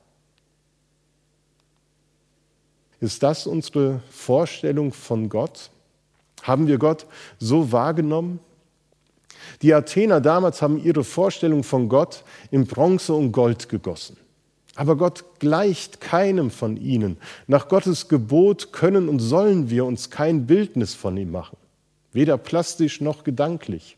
Ist 3.00 3.22
das 3.22 3.46
unsere 3.46 4.00
Vorstellung 4.10 4.92
von 4.92 5.28
Gott? 5.28 5.70
Haben 6.42 6.66
wir 6.66 6.78
Gott 6.78 7.06
so 7.38 7.72
wahrgenommen? 7.72 8.40
Die 9.62 9.74
Athener 9.74 10.20
damals 10.20 10.62
haben 10.62 10.82
ihre 10.82 11.04
Vorstellung 11.04 11.62
von 11.62 11.88
Gott 11.88 12.24
in 12.50 12.66
Bronze 12.66 13.12
und 13.12 13.32
Gold 13.32 13.68
gegossen. 13.68 14.16
Aber 14.74 14.96
Gott 14.96 15.24
gleicht 15.38 16.00
keinem 16.00 16.50
von 16.50 16.76
ihnen. 16.76 17.18
Nach 17.46 17.68
Gottes 17.68 18.08
Gebot 18.08 18.72
können 18.72 19.08
und 19.08 19.20
sollen 19.20 19.70
wir 19.70 19.84
uns 19.84 20.10
kein 20.10 20.46
Bildnis 20.46 20.94
von 20.94 21.16
ihm 21.16 21.30
machen, 21.30 21.56
weder 22.12 22.36
plastisch 22.38 23.00
noch 23.00 23.24
gedanklich 23.24 23.96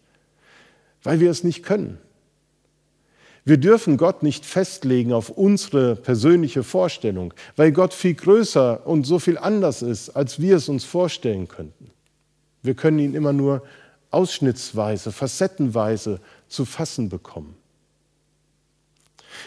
weil 1.02 1.20
wir 1.20 1.30
es 1.30 1.44
nicht 1.44 1.62
können. 1.62 1.98
Wir 3.44 3.56
dürfen 3.56 3.96
Gott 3.96 4.22
nicht 4.22 4.44
festlegen 4.44 5.12
auf 5.12 5.30
unsere 5.30 5.96
persönliche 5.96 6.62
Vorstellung, 6.62 7.32
weil 7.56 7.72
Gott 7.72 7.94
viel 7.94 8.14
größer 8.14 8.86
und 8.86 9.04
so 9.04 9.18
viel 9.18 9.38
anders 9.38 9.80
ist, 9.80 10.10
als 10.10 10.38
wir 10.38 10.56
es 10.56 10.68
uns 10.68 10.84
vorstellen 10.84 11.48
könnten. 11.48 11.90
Wir 12.62 12.74
können 12.74 12.98
ihn 12.98 13.14
immer 13.14 13.32
nur 13.32 13.62
ausschnittsweise, 14.10 15.12
facettenweise 15.12 16.20
zu 16.48 16.64
fassen 16.64 17.08
bekommen. 17.08 17.54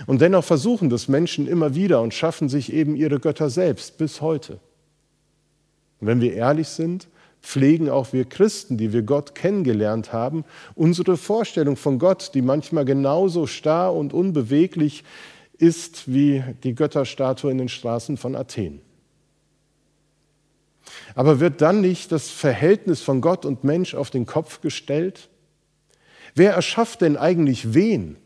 Und 0.08 0.22
dennoch 0.22 0.46
versuchen 0.46 0.89
das 0.89 1.08
Menschen 1.08 1.48
immer 1.48 1.75
wieder 1.75 2.01
und 2.01 2.13
schaffen 2.13 2.50
sich 2.50 2.74
eben 2.74 2.96
ihre 2.96 3.20
Götter 3.20 3.50
selbst 3.50 3.98
bis 3.98 4.22
heute. 4.22 4.53
Und 6.00 6.08
wenn 6.08 6.22
wir 6.22 6.34
ehrlich 6.34 6.70
sind, 6.70 7.08
pflegen 7.41 7.89
auch 7.89 8.13
wir 8.13 8.25
Christen, 8.25 8.77
die 8.77 8.93
wir 8.93 9.01
Gott 9.01 9.36
kennengelernt 9.36 10.13
haben, 10.13 10.45
unsere 10.75 11.17
Vorstellung 11.17 11.75
von 11.75 12.00
Gott, 12.00 12.31
die 12.33 12.41
manchmal 12.41 12.86
genauso 12.86 13.48
starr 13.48 13.93
und 13.93 14.13
unbeweglich 14.13 15.03
ist 15.57 16.12
wie 16.12 16.43
die 16.63 16.75
Götterstatue 16.75 17.51
in 17.51 17.57
den 17.57 17.69
Straßen 17.69 18.17
von 18.17 18.36
Athen. 18.36 18.81
Aber 21.15 21.39
wird 21.39 21.62
dann 21.62 21.81
nicht 21.81 22.12
das 22.12 22.29
Verhältnis 22.29 23.01
von 23.01 23.21
Gott 23.21 23.45
und 23.45 23.63
Mensch 23.63 23.95
auf 23.95 24.10
den 24.10 24.25
Kopf 24.25 24.62
gestellt? 24.62 25.29
Wer 26.36 26.53
erschafft 26.53 27.01
denn 27.01 27.17
eigentlich 27.17 27.74
wen? 27.74 28.17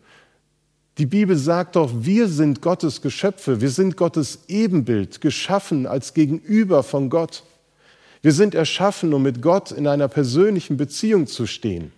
Die 0.98 1.06
Bibel 1.06 1.36
sagt 1.36 1.76
doch, 1.76 1.92
wir 1.94 2.28
sind 2.30 2.62
Gottes 2.62 3.02
Geschöpfe, 3.02 3.60
wir 3.60 3.70
sind 3.70 3.98
Gottes 3.98 4.46
Ebenbild, 4.48 5.20
geschaffen 5.20 5.88
als 5.88 6.14
Gegenüber 6.14 6.84
von 6.84 7.10
Gott. 7.10 7.44
Wir 8.22 8.32
sind 8.32 8.56
erschaffen, 8.56 9.14
um 9.14 9.24
mit 9.24 9.42
Gott 9.42 9.72
in 9.72 9.88
einer 9.88 10.08
persönlichen 10.08 10.78
Beziehung 10.78 11.28
zu 11.28 11.46
stehen. 11.46 11.92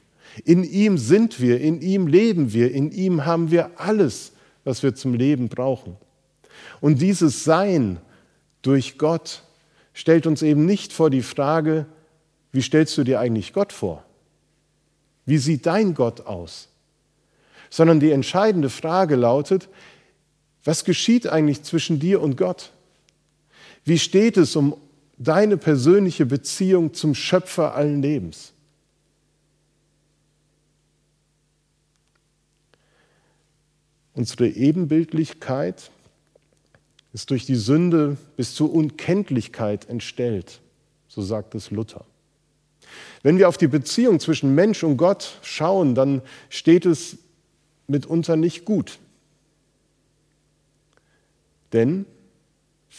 In 0.43 0.63
ihm 0.63 0.97
sind 0.97 1.39
wir, 1.39 1.59
in 1.59 1.81
ihm 1.81 2.07
leben 2.07 2.53
wir, 2.53 2.71
in 2.71 2.91
ihm 2.91 3.25
haben 3.25 3.51
wir 3.51 3.71
alles, 3.79 4.33
was 4.63 4.83
wir 4.83 4.93
zum 4.93 5.13
Leben 5.13 5.49
brauchen. 5.49 5.97
Und 6.81 7.01
dieses 7.01 7.43
Sein 7.43 7.99
durch 8.61 8.97
Gott 8.97 9.43
stellt 9.93 10.27
uns 10.27 10.41
eben 10.41 10.65
nicht 10.65 10.93
vor 10.93 11.09
die 11.09 11.21
Frage, 11.21 11.85
wie 12.51 12.61
stellst 12.61 12.97
du 12.97 13.03
dir 13.03 13.19
eigentlich 13.19 13.53
Gott 13.53 13.73
vor? 13.73 14.03
Wie 15.25 15.37
sieht 15.37 15.65
dein 15.65 15.93
Gott 15.93 16.25
aus? 16.25 16.69
Sondern 17.69 17.99
die 17.99 18.11
entscheidende 18.11 18.69
Frage 18.69 19.15
lautet, 19.15 19.69
was 20.63 20.85
geschieht 20.85 21.27
eigentlich 21.27 21.63
zwischen 21.63 21.99
dir 21.99 22.21
und 22.21 22.37
Gott? 22.37 22.71
Wie 23.85 23.99
steht 23.99 24.37
es 24.37 24.55
um 24.55 24.75
deine 25.17 25.57
persönliche 25.57 26.25
Beziehung 26.25 26.93
zum 26.93 27.15
Schöpfer 27.15 27.73
allen 27.75 28.01
Lebens. 28.01 28.53
Unsere 34.13 34.47
Ebenbildlichkeit 34.47 35.91
ist 37.13 37.29
durch 37.29 37.45
die 37.45 37.55
Sünde 37.55 38.17
bis 38.35 38.55
zur 38.55 38.73
Unkenntlichkeit 38.73 39.89
entstellt, 39.89 40.59
so 41.07 41.21
sagt 41.21 41.55
es 41.55 41.71
Luther. 41.71 42.05
Wenn 43.21 43.37
wir 43.37 43.49
auf 43.49 43.57
die 43.57 43.67
Beziehung 43.67 44.19
zwischen 44.19 44.55
Mensch 44.55 44.83
und 44.83 44.97
Gott 44.97 45.39
schauen, 45.41 45.95
dann 45.95 46.21
steht 46.49 46.85
es 46.85 47.17
mitunter 47.87 48.35
nicht 48.35 48.65
gut. 48.65 48.99
Denn 51.73 52.05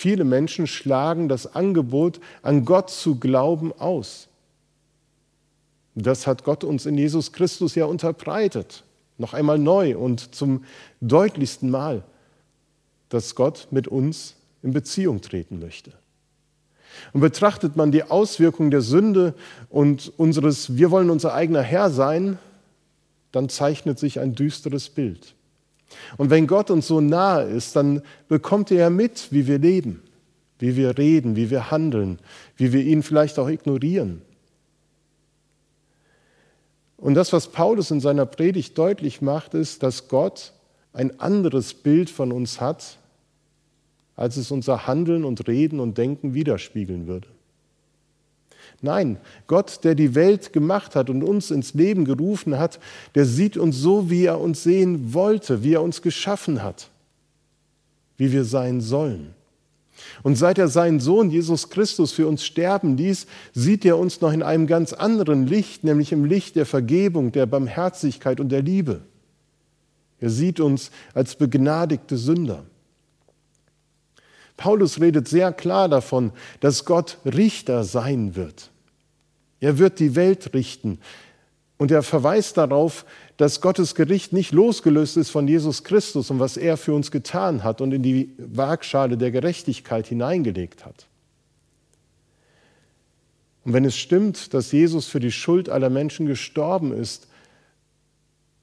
Viele 0.01 0.23
Menschen 0.23 0.69
schlagen 0.69 1.29
das 1.29 1.57
Angebot, 1.57 2.21
an 2.43 2.65
Gott 2.65 2.89
zu 2.89 3.17
glauben, 3.19 3.73
aus. 3.73 4.29
Das 5.97 6.29
hat 6.29 6.45
Gott 6.45 6.63
uns 6.63 6.87
in 6.87 6.97
Jesus 6.97 7.33
Christus 7.33 7.75
ja 7.75 7.85
unterbreitet, 7.85 8.85
noch 9.17 9.35
einmal 9.35 9.59
neu 9.59 9.99
und 9.99 10.37
zum 10.37 10.63
deutlichsten 11.01 11.69
Mal. 11.69 12.05
dass 13.09 13.35
Gott 13.35 13.67
mit 13.73 13.89
uns 13.89 14.37
in 14.63 14.73
Beziehung 14.73 15.21
treten 15.21 15.59
möchte. 15.59 15.93
Und 17.13 17.21
betrachtet 17.21 17.75
man 17.75 17.91
die 17.91 18.05
Auswirkungen 18.05 18.71
der 18.71 18.83
Sünde 18.83 19.35
und 19.69 20.13
unseres 20.17 20.77
Wir 20.77 20.93
wollen 20.93 21.11
unser 21.11 21.35
eigener 21.35 21.63
Herr 21.63 21.91
sein, 21.91 22.39
dann 23.33 23.49
zeichnet 23.49 23.99
sich 23.99 24.21
ein 24.21 24.37
düsteres 24.37 24.91
Bild. 24.91 25.35
Und 26.17 26.31
wenn 26.31 26.47
Gott 26.47 26.71
uns 26.71 26.87
so 26.87 27.01
nahe 27.01 27.45
ist, 27.45 27.77
dann 27.77 28.03
bekommt 28.29 28.71
er 28.71 28.91
mit, 28.91 29.29
wie 29.31 29.47
wir 29.47 29.59
leben, 29.59 30.03
wie 30.59 30.77
wir 30.77 30.99
reden, 30.99 31.37
wie 31.37 31.51
wir 31.51 31.71
handeln, 31.71 32.19
wie 32.57 32.73
wir 32.73 32.83
ihn 32.83 33.03
vielleicht 33.03 33.39
auch 33.39 33.49
ignorieren. 33.49 34.23
Und 36.97 37.15
das, 37.15 37.33
was 37.33 37.49
Paulus 37.49 37.91
in 37.91 38.01
seiner 38.01 38.27
Predigt 38.27 38.77
deutlich 38.77 39.23
macht, 39.23 39.55
ist, 39.55 39.83
dass 39.83 40.09
Gott 40.09 40.53
ein 40.93 41.21
anderes 41.21 41.75
Bild 41.75 42.11
von 42.11 42.33
uns 42.33 42.61
hat, 42.61 42.99
als 44.17 44.37
es 44.37 44.51
unser 44.51 44.89
Handeln 44.89 45.25
und 45.25 45.47
Reden 45.47 45.79
und 45.79 45.97
Denken 45.97 46.35
widerspiegeln 46.35 47.07
würde. 47.07 47.29
Nein, 48.81 49.19
Gott, 49.49 49.83
der 49.83 49.95
die 49.95 50.15
Welt 50.15 50.53
gemacht 50.53 50.95
hat 50.95 51.11
und 51.11 51.25
uns 51.25 51.51
ins 51.51 51.75
Leben 51.75 52.05
gerufen 52.05 52.59
hat, 52.59 52.79
der 53.15 53.25
sieht 53.25 53.57
uns 53.57 53.77
so, 53.77 54.09
wie 54.09 54.25
er 54.25 54.41
uns 54.41 54.63
sehen 54.63 55.13
wollte, 55.13 55.65
wie 55.65 55.75
er 55.75 55.83
uns 55.83 56.01
geschaffen 56.01 56.63
hat, 56.63 56.91
wie 58.17 58.31
wir 58.31 58.45
sein 58.45 58.81
sollen. 58.81 59.35
Und 60.23 60.37
seit 60.37 60.59
er 60.59 60.69
seinen 60.69 61.01
Sohn 61.01 61.31
Jesus 61.31 61.71
Christus 61.71 62.13
für 62.13 62.29
uns 62.29 62.45
sterben 62.45 62.97
ließ, 62.97 63.27
sieht 63.53 63.85
er 63.85 63.99
uns 63.99 64.21
noch 64.21 64.33
in 64.33 64.45
einem 64.45 64.69
ganz 64.69 64.93
anderen 64.93 65.47
Licht, 65.47 65.83
nämlich 65.83 66.13
im 66.13 66.25
Licht 66.25 66.55
der 66.55 66.67
Vergebung, 66.67 67.33
der 67.33 67.47
Barmherzigkeit 67.47 68.39
und 68.39 68.51
der 68.51 68.63
Liebe. 68.63 69.01
Er 70.21 70.31
sieht 70.31 70.61
uns 70.61 70.93
als 71.15 71.35
begnadigte 71.35 72.17
Sünder. 72.17 72.65
Paulus 74.59 75.01
redet 75.01 75.29
sehr 75.29 75.53
klar 75.53 75.89
davon, 75.89 76.33
dass 76.61 76.85
Gott 76.85 77.17
Richter 77.25 77.85
sein 77.85 78.37
wird. 78.37 78.71
Er 79.61 79.79
wird 79.79 80.01
die 80.01 80.15
Welt 80.15 80.53
richten. 80.53 80.99
Und 81.79 81.93
er 81.93 82.03
verweist 82.03 82.57
darauf, 82.57 83.07
dass 83.37 83.61
Gottes 83.61 83.95
Gericht 83.95 84.33
nicht 84.33 84.53
losgelöst 84.53 85.17
ist 85.17 85.31
von 85.31 85.47
Jesus 85.47 85.85
Christus 85.85 86.31
und 86.31 86.41
was 86.41 86.57
er 86.57 86.77
für 86.77 86.93
uns 86.93 87.13
getan 87.13 87.63
hat 87.63 87.81
und 87.81 87.93
in 87.93 88.03
die 88.03 88.35
Waagschale 88.37 89.17
der 89.17 89.31
Gerechtigkeit 89.31 90.09
hineingelegt 90.09 90.85
hat. 90.85 91.07
Und 93.65 93.75
wenn 93.75 93.85
es 93.85 93.97
stimmt, 93.97 94.55
dass 94.55 94.73
Jesus 94.73 95.07
für 95.07 95.21
die 95.21 95.31
Schuld 95.31 95.69
aller 95.69 95.91
Menschen 95.91 96.27
gestorben 96.27 96.93
ist, 96.93 97.29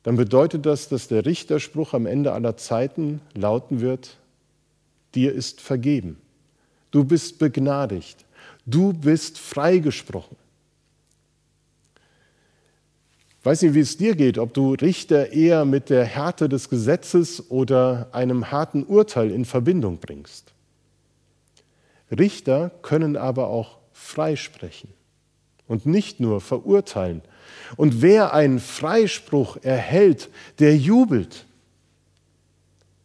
dann 0.04 0.18
bedeutet 0.18 0.66
das, 0.66 0.90
dass 0.90 1.08
der 1.08 1.26
Richterspruch 1.26 1.94
am 1.94 2.06
Ende 2.06 2.34
aller 2.34 2.58
Zeiten 2.58 3.22
lauten 3.34 3.80
wird, 3.80 4.18
dir 5.16 5.34
ist 5.34 5.62
vergeben, 5.62 6.18
du 6.92 7.04
bist 7.04 7.40
begnadigt, 7.40 8.26
du 8.66 8.94
bist 8.94 9.38
freigesprochen. 9.38 10.38
Ich 13.40 13.46
weiß 13.46 13.62
nicht, 13.62 13.76
wie 13.76 13.82
es 13.82 13.96
dir 13.96 14.16
geht, 14.16 14.40
ob 14.40 14.56
du 14.56 14.74
Richter 14.74 15.32
eher 15.32 15.66
mit 15.66 15.92
der 15.92 16.04
Härte 16.04 16.50
des 16.50 16.68
Gesetzes 16.68 17.52
oder 17.52 18.10
einem 18.12 18.50
harten 18.50 18.84
Urteil 18.84 19.30
in 19.30 19.46
Verbindung 19.46 20.00
bringst. 20.00 20.52
Richter 22.10 22.72
können 22.82 23.18
aber 23.18 23.48
auch 23.48 23.78
freisprechen 23.94 24.90
und 25.68 25.86
nicht 25.86 26.20
nur 26.20 26.42
verurteilen. 26.42 27.22
Und 27.78 28.02
wer 28.02 28.34
einen 28.34 28.60
Freispruch 28.60 29.58
erhält, 29.62 30.30
der 30.60 30.76
jubelt, 30.76 31.46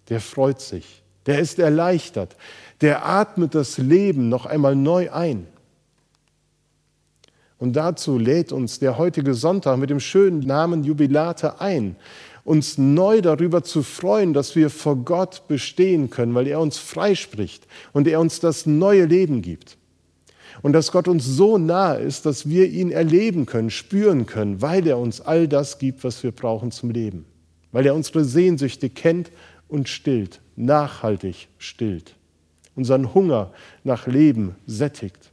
der 0.09 0.21
freut 0.21 0.61
sich, 0.61 1.00
der 1.27 1.39
ist 1.39 1.59
erleichtert, 1.59 2.37
der 2.81 3.07
atmet 3.07 3.55
das 3.55 3.79
Leben 3.79 4.29
noch 4.29 4.47
einmal 4.47 4.75
neu 4.75 5.11
ein. 5.11 5.47
Und 7.59 7.75
dazu 7.75 8.19
lädt 8.19 8.53
uns 8.53 8.79
der 8.79 8.97
heutige 8.97 9.35
Sonntag 9.35 9.79
mit 9.79 9.91
dem 9.91 10.01
schönen 10.01 10.41
Namen 10.41 10.83
Jubilate 10.83 11.61
ein, 11.61 11.97
uns 12.43 12.79
neu 12.79 13.21
darüber 13.21 13.63
zu 13.63 13.83
freuen, 13.83 14.33
dass 14.33 14.57
wir 14.57 14.71
vor 14.71 14.97
Gott 14.97 15.47
bestehen 15.47 16.09
können, 16.09 16.35
weil 16.35 16.47
er 16.47 16.59
uns 16.59 16.79
freispricht 16.79 17.67
und 17.93 18.09
er 18.09 18.19
uns 18.19 18.41
das 18.41 18.65
neue 18.65 19.05
Leben 19.05 19.43
gibt. 19.43 19.77
Und 20.63 20.73
dass 20.73 20.91
Gott 20.91 21.07
uns 21.07 21.25
so 21.25 21.59
nahe 21.59 21.99
ist, 22.01 22.27
dass 22.27 22.49
wir 22.49 22.69
ihn 22.69 22.91
erleben 22.91 23.47
können, 23.47 23.71
spüren 23.71 24.27
können, 24.27 24.61
weil 24.63 24.87
er 24.87 24.99
uns 24.99 25.21
all 25.21 25.49
das 25.49 25.79
gibt, 25.79 26.03
was 26.03 26.23
wir 26.23 26.33
brauchen 26.33 26.71
zum 26.71 26.91
Leben. 26.91 27.25
Weil 27.73 27.87
er 27.87 27.95
unsere 27.95 28.25
Sehnsüchte 28.25 28.91
kennt 28.91 29.31
und 29.69 29.89
stillt, 29.89 30.41
nachhaltig 30.65 31.49
stillt, 31.59 32.15
unseren 32.75 33.15
Hunger 33.15 33.53
nach 33.85 34.07
Leben 34.07 34.57
sättigt. 34.67 35.31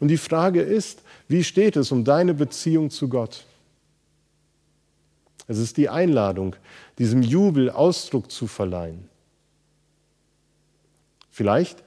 Und 0.00 0.08
die 0.08 0.16
Frage 0.16 0.60
ist, 0.60 1.02
wie 1.26 1.42
steht 1.42 1.76
es 1.76 1.90
um 1.90 2.04
deine 2.04 2.34
Beziehung 2.34 2.90
zu 2.90 3.08
Gott? 3.08 3.44
Es 5.46 5.58
ist 5.58 5.76
die 5.76 5.88
Einladung, 5.88 6.54
diesem 6.98 7.22
Jubel 7.22 7.70
Ausdruck 7.70 8.30
zu 8.30 8.46
verleihen. 8.46 9.08
Vielleicht 11.30 11.82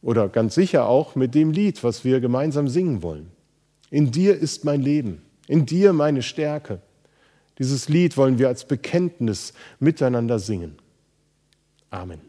oder 0.00 0.28
ganz 0.28 0.54
sicher 0.54 0.86
auch 0.86 1.16
mit 1.16 1.34
dem 1.34 1.50
Lied, 1.50 1.82
was 1.82 2.04
wir 2.04 2.20
gemeinsam 2.20 2.68
singen 2.68 3.02
wollen. 3.02 3.30
In 3.90 4.10
dir 4.10 4.36
ist 4.36 4.64
mein 4.64 4.80
Leben, 4.80 5.22
in 5.48 5.66
dir 5.66 5.92
meine 5.92 6.22
Stärke. 6.22 6.80
Dieses 7.58 7.88
Lied 7.88 8.16
wollen 8.16 8.38
wir 8.38 8.48
als 8.48 8.66
Bekenntnis 8.66 9.52
miteinander 9.80 10.38
singen. 10.38 10.76
Amen. 11.90 12.27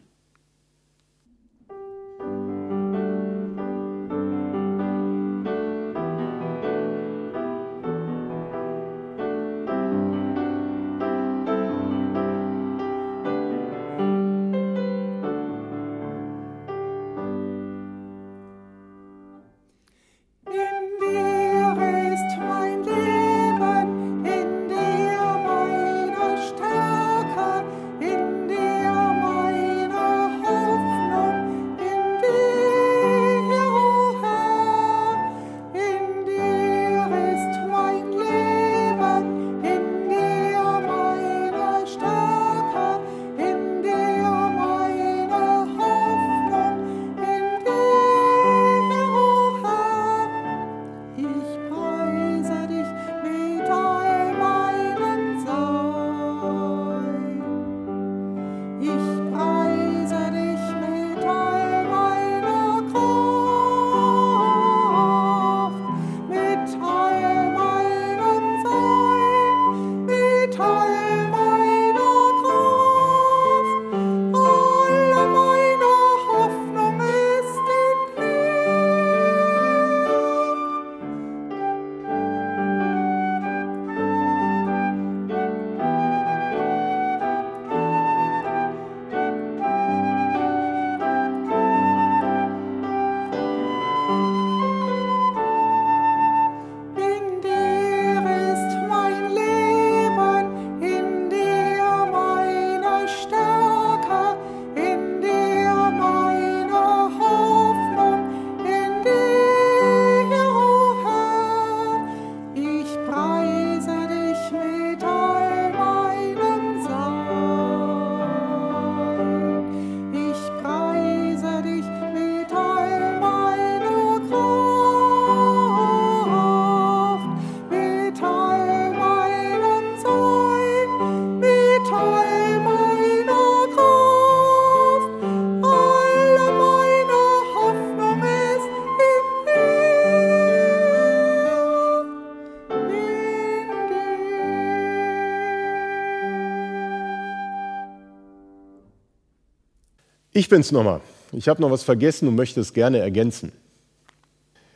Ich 150.39 150.47
bin's 150.47 150.71
nochmal. 150.71 151.01
Ich 151.33 151.49
habe 151.49 151.61
noch 151.61 151.69
was 151.69 151.83
vergessen 151.83 152.25
und 152.29 152.35
möchte 152.35 152.61
es 152.61 152.71
gerne 152.71 152.99
ergänzen. 152.99 153.51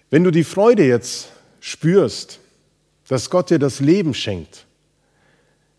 Wenn 0.09 0.25
du 0.25 0.29
die 0.29 0.43
Freude 0.43 0.85
jetzt 0.85 1.29
spürst, 1.61 2.41
dass 3.07 3.29
Gott 3.29 3.49
dir 3.49 3.59
das 3.59 3.79
Leben 3.79 4.13
schenkt, 4.13 4.65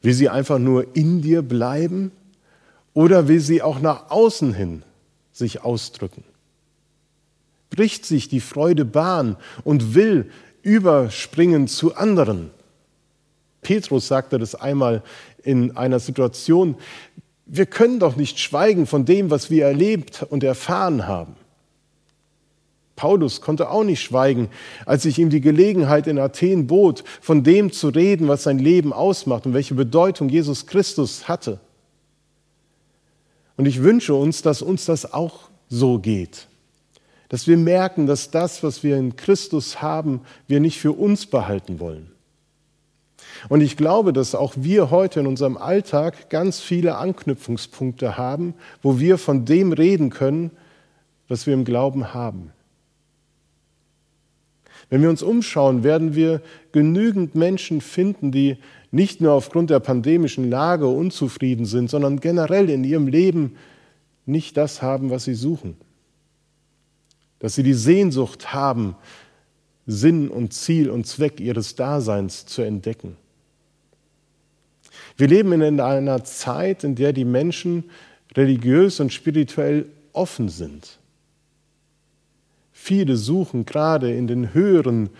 will 0.00 0.14
sie 0.14 0.30
einfach 0.30 0.58
nur 0.58 0.96
in 0.96 1.20
dir 1.20 1.42
bleiben 1.42 2.12
oder 2.94 3.28
will 3.28 3.40
sie 3.40 3.60
auch 3.60 3.78
nach 3.78 4.08
außen 4.10 4.54
hin 4.54 4.84
sich 5.32 5.60
ausdrücken? 5.60 6.24
Bricht 7.68 8.06
sich 8.06 8.30
die 8.30 8.40
Freude 8.40 8.86
Bahn 8.86 9.36
und 9.64 9.94
will 9.94 10.30
überspringen 10.62 11.68
zu 11.68 11.94
anderen? 11.94 12.52
Petrus 13.60 14.08
sagte 14.08 14.38
das 14.38 14.54
einmal 14.54 15.02
in 15.42 15.76
einer 15.76 16.00
Situation, 16.00 16.76
wir 17.46 17.66
können 17.66 17.98
doch 17.98 18.16
nicht 18.16 18.38
schweigen 18.38 18.86
von 18.86 19.04
dem, 19.04 19.30
was 19.30 19.50
wir 19.50 19.66
erlebt 19.66 20.24
und 20.28 20.42
erfahren 20.42 21.06
haben. 21.06 21.36
Paulus 22.96 23.40
konnte 23.40 23.70
auch 23.70 23.84
nicht 23.84 24.02
schweigen, 24.02 24.48
als 24.86 25.02
sich 25.02 25.18
ihm 25.18 25.28
die 25.28 25.40
Gelegenheit 25.40 26.06
in 26.06 26.18
Athen 26.18 26.66
bot, 26.66 27.02
von 27.20 27.42
dem 27.42 27.72
zu 27.72 27.88
reden, 27.88 28.28
was 28.28 28.44
sein 28.44 28.58
Leben 28.58 28.92
ausmacht 28.92 29.46
und 29.46 29.54
welche 29.54 29.74
Bedeutung 29.74 30.28
Jesus 30.28 30.66
Christus 30.66 31.26
hatte. 31.26 31.58
Und 33.56 33.66
ich 33.66 33.82
wünsche 33.82 34.14
uns, 34.14 34.42
dass 34.42 34.62
uns 34.62 34.84
das 34.84 35.12
auch 35.12 35.48
so 35.68 35.98
geht. 35.98 36.48
Dass 37.28 37.46
wir 37.46 37.56
merken, 37.56 38.06
dass 38.06 38.30
das, 38.30 38.62
was 38.62 38.82
wir 38.82 38.96
in 38.96 39.16
Christus 39.16 39.82
haben, 39.82 40.20
wir 40.46 40.60
nicht 40.60 40.78
für 40.78 40.92
uns 40.92 41.26
behalten 41.26 41.80
wollen. 41.80 42.13
Und 43.48 43.60
ich 43.60 43.76
glaube, 43.76 44.12
dass 44.12 44.34
auch 44.34 44.54
wir 44.56 44.90
heute 44.90 45.20
in 45.20 45.26
unserem 45.26 45.56
Alltag 45.56 46.30
ganz 46.30 46.60
viele 46.60 46.96
Anknüpfungspunkte 46.96 48.16
haben, 48.16 48.54
wo 48.82 48.98
wir 48.98 49.18
von 49.18 49.44
dem 49.44 49.72
reden 49.72 50.10
können, 50.10 50.50
was 51.28 51.46
wir 51.46 51.54
im 51.54 51.64
Glauben 51.64 52.14
haben. 52.14 52.52
Wenn 54.90 55.02
wir 55.02 55.10
uns 55.10 55.22
umschauen, 55.22 55.82
werden 55.82 56.14
wir 56.14 56.42
genügend 56.72 57.34
Menschen 57.34 57.80
finden, 57.80 58.30
die 58.30 58.58
nicht 58.90 59.20
nur 59.20 59.32
aufgrund 59.32 59.70
der 59.70 59.80
pandemischen 59.80 60.50
Lage 60.50 60.86
unzufrieden 60.86 61.66
sind, 61.66 61.90
sondern 61.90 62.20
generell 62.20 62.70
in 62.70 62.84
ihrem 62.84 63.08
Leben 63.08 63.56
nicht 64.26 64.56
das 64.56 64.82
haben, 64.82 65.10
was 65.10 65.24
sie 65.24 65.34
suchen. 65.34 65.76
Dass 67.38 67.54
sie 67.54 67.62
die 67.62 67.74
Sehnsucht 67.74 68.52
haben, 68.52 68.94
Sinn 69.86 70.28
und 70.28 70.52
Ziel 70.52 70.90
und 70.90 71.06
Zweck 71.06 71.40
ihres 71.40 71.74
Daseins 71.74 72.46
zu 72.46 72.62
entdecken. 72.62 73.16
Wir 75.16 75.28
leben 75.28 75.52
in 75.60 75.80
einer 75.80 76.24
Zeit, 76.24 76.84
in 76.84 76.94
der 76.94 77.12
die 77.12 77.24
Menschen 77.24 77.84
religiös 78.36 78.98
und 79.00 79.12
spirituell 79.12 79.86
offen 80.12 80.48
sind. 80.48 80.98
Viele 82.72 83.16
suchen 83.16 83.64
gerade 83.64 84.12
in 84.12 84.26
den 84.26 84.52
höheren 84.52 85.10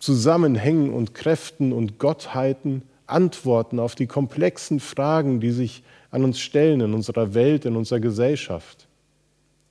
Zusammenhängen 0.00 0.92
und 0.92 1.14
Kräften 1.14 1.72
und 1.72 1.98
Gottheiten 1.98 2.82
Antworten 3.06 3.78
auf 3.78 3.94
die 3.94 4.06
komplexen 4.06 4.80
Fragen, 4.80 5.40
die 5.40 5.50
sich 5.50 5.82
an 6.10 6.24
uns 6.24 6.40
stellen 6.40 6.80
in 6.80 6.94
unserer 6.94 7.34
Welt, 7.34 7.64
in 7.64 7.76
unserer 7.76 8.00
Gesellschaft. 8.00 8.86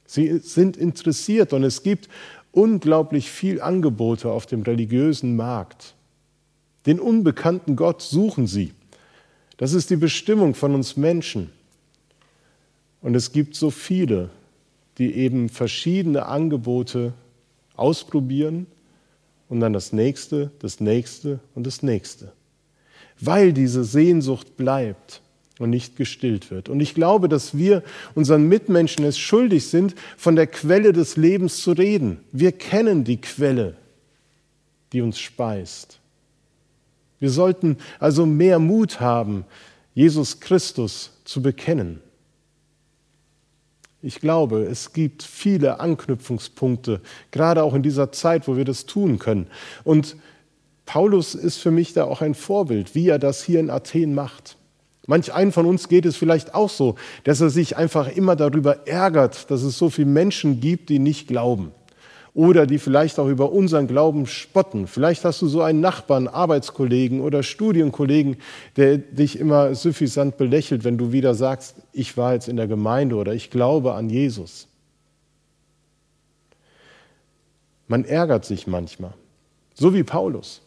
Sie 0.06 0.40
sind 0.40 0.78
interessiert 0.78 1.54
und 1.54 1.64
es 1.64 1.84
gibt 1.84 2.10
unglaublich 2.52 3.30
viel 3.30 3.62
Angebote 3.62 4.30
auf 4.30 4.46
dem 4.46 4.64
religiösen 4.64 5.36
Markt. 5.36 5.96
Den 6.86 7.00
unbekannten 7.00 7.76
Gott 7.76 8.02
suchen 8.02 8.48
sie. 8.48 8.74
Das 9.60 9.74
ist 9.74 9.90
die 9.90 9.98
Bestimmung 9.98 10.56
von 10.56 10.74
uns 10.74 10.96
Menschen. 10.96 11.50
Und 13.02 13.14
es 13.14 13.34
gibt 13.34 13.56
so 13.56 13.72
viele, 13.72 14.30
die 14.98 15.14
eben 15.16 15.50
verschiedene 15.50 16.28
Angebote 16.28 17.12
ausprobieren 17.76 18.68
und 19.50 19.60
dann 19.60 19.74
das 19.74 19.92
nächste, 19.92 20.52
das 20.60 20.80
nächste 20.80 21.42
und 21.56 21.68
das 21.68 21.84
nächste. 21.84 22.32
Weil 23.20 23.52
diese 23.52 23.84
Sehnsucht 23.84 24.56
bleibt 24.56 25.22
und 25.60 25.72
nicht 25.72 25.98
gestillt 25.98 26.52
wird. 26.52 26.70
Und 26.70 26.80
ich 26.80 26.96
glaube, 26.96 27.28
dass 27.28 27.58
wir 27.58 27.84
unseren 28.16 28.48
Mitmenschen 28.48 29.04
es 29.04 29.18
schuldig 29.18 29.68
sind, 29.68 29.94
von 30.16 30.38
der 30.38 30.48
Quelle 30.48 30.94
des 30.94 31.18
Lebens 31.18 31.62
zu 31.62 31.74
reden. 31.74 32.22
Wir 32.32 32.54
kennen 32.54 33.04
die 33.04 33.20
Quelle, 33.20 33.76
die 34.94 35.02
uns 35.02 35.20
speist. 35.20 35.99
Wir 37.20 37.30
sollten 37.30 37.78
also 38.00 38.26
mehr 38.26 38.60
Mut 38.60 39.00
haben, 39.00 39.46
Jesus 39.94 40.40
Christus 40.40 41.12
zu 41.26 41.42
bekennen. 41.42 42.02
Ich 44.02 44.22
glaube, 44.22 44.64
es 44.64 44.94
gibt 44.94 45.24
viele 45.24 45.82
Anknüpfungspunkte, 45.82 47.02
gerade 47.32 47.64
auch 47.64 47.74
in 47.74 47.84
dieser 47.84 48.14
Zeit, 48.14 48.48
wo 48.48 48.56
wir 48.56 48.64
das 48.64 48.86
tun 48.86 49.20
können. 49.20 49.48
Und 49.84 50.16
Paulus 50.86 51.36
ist 51.36 51.58
für 51.58 51.72
mich 51.72 51.94
da 51.94 52.06
auch 52.06 52.22
ein 52.22 52.34
Vorbild, 52.34 52.96
wie 52.96 53.10
er 53.10 53.20
das 53.20 53.44
hier 53.44 53.60
in 53.60 53.70
Athen 53.70 54.16
macht. 54.16 54.56
Manch 55.06 55.34
einen 55.34 55.52
von 55.52 55.66
uns 55.66 55.90
geht 55.90 56.06
es 56.06 56.16
vielleicht 56.16 56.56
auch 56.56 56.70
so, 56.70 56.96
dass 57.26 57.42
er 57.42 57.50
sich 57.50 57.76
einfach 57.76 58.08
immer 58.08 58.36
darüber 58.36 58.88
ärgert, 58.88 59.52
dass 59.52 59.64
es 59.64 59.78
so 59.78 59.90
viele 59.90 60.08
Menschen 60.08 60.62
gibt, 60.62 60.90
die 60.90 61.00
nicht 61.00 61.28
glauben 61.28 61.74
oder 62.34 62.66
die 62.66 62.78
vielleicht 62.78 63.20
auch 63.20 63.28
über 63.28 63.52
unseren 63.52 63.88
Glauben 63.88 64.26
spotten. 64.26 64.88
Vielleicht 64.88 65.26
hast 65.26 65.42
du 65.42 65.48
so 65.48 65.62
einen 65.62 65.82
Nachbarn, 65.82 66.28
Arbeitskollegen 66.28 67.22
oder 67.22 67.44
Studienkollegen, 67.44 68.38
der 68.76 68.98
dich 68.98 69.40
immer 69.40 69.76
suffisant 69.76 70.38
belächelt, 70.38 70.84
wenn 70.84 70.98
du 70.98 71.12
wieder 71.12 71.34
sagst, 71.34 71.76
ich 71.92 72.18
war 72.18 72.34
jetzt 72.34 72.48
in 72.48 72.58
der 72.58 72.68
Gemeinde 72.68 73.16
oder 73.16 73.34
ich 73.34 73.50
glaube 73.50 73.94
an 73.94 74.10
Jesus. 74.10 74.68
Man 77.88 78.06
ärgert 78.06 78.46
sich 78.46 78.68
manchmal, 78.68 79.14
so 79.74 79.94
wie 79.94 80.04
Paulus. 80.04 80.62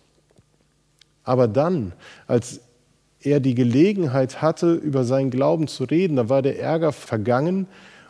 Aber 1.22 1.46
dann, 1.46 1.92
als 2.26 2.60
er 3.20 3.38
die 3.38 3.54
Gelegenheit 3.54 4.42
hatte, 4.42 4.74
über 4.74 5.04
seinen 5.04 5.30
Glauben 5.30 5.68
zu 5.68 5.84
reden, 5.84 6.16
da 6.16 6.28
war 6.28 6.42
der 6.42 6.58
Ärger 6.58 6.92
vergangen 6.92 7.68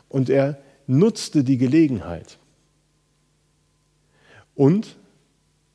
und 0.08 0.30
er 0.30 0.56
nutzte 0.86 1.44
die 1.44 1.58
Gelegenheit. 1.58 2.38
Und 4.54 4.96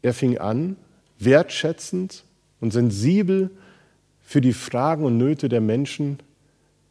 er 0.02 0.14
fing 0.14 0.38
an, 0.38 0.76
wertschätzend 1.20 2.24
und 2.60 2.72
sensibel 2.72 3.50
für 4.22 4.42
die 4.42 4.54
Fragen 4.54 5.06
und 5.06 5.18
Nöte 5.18 5.50
der 5.50 5.62
Menschen 5.62 6.20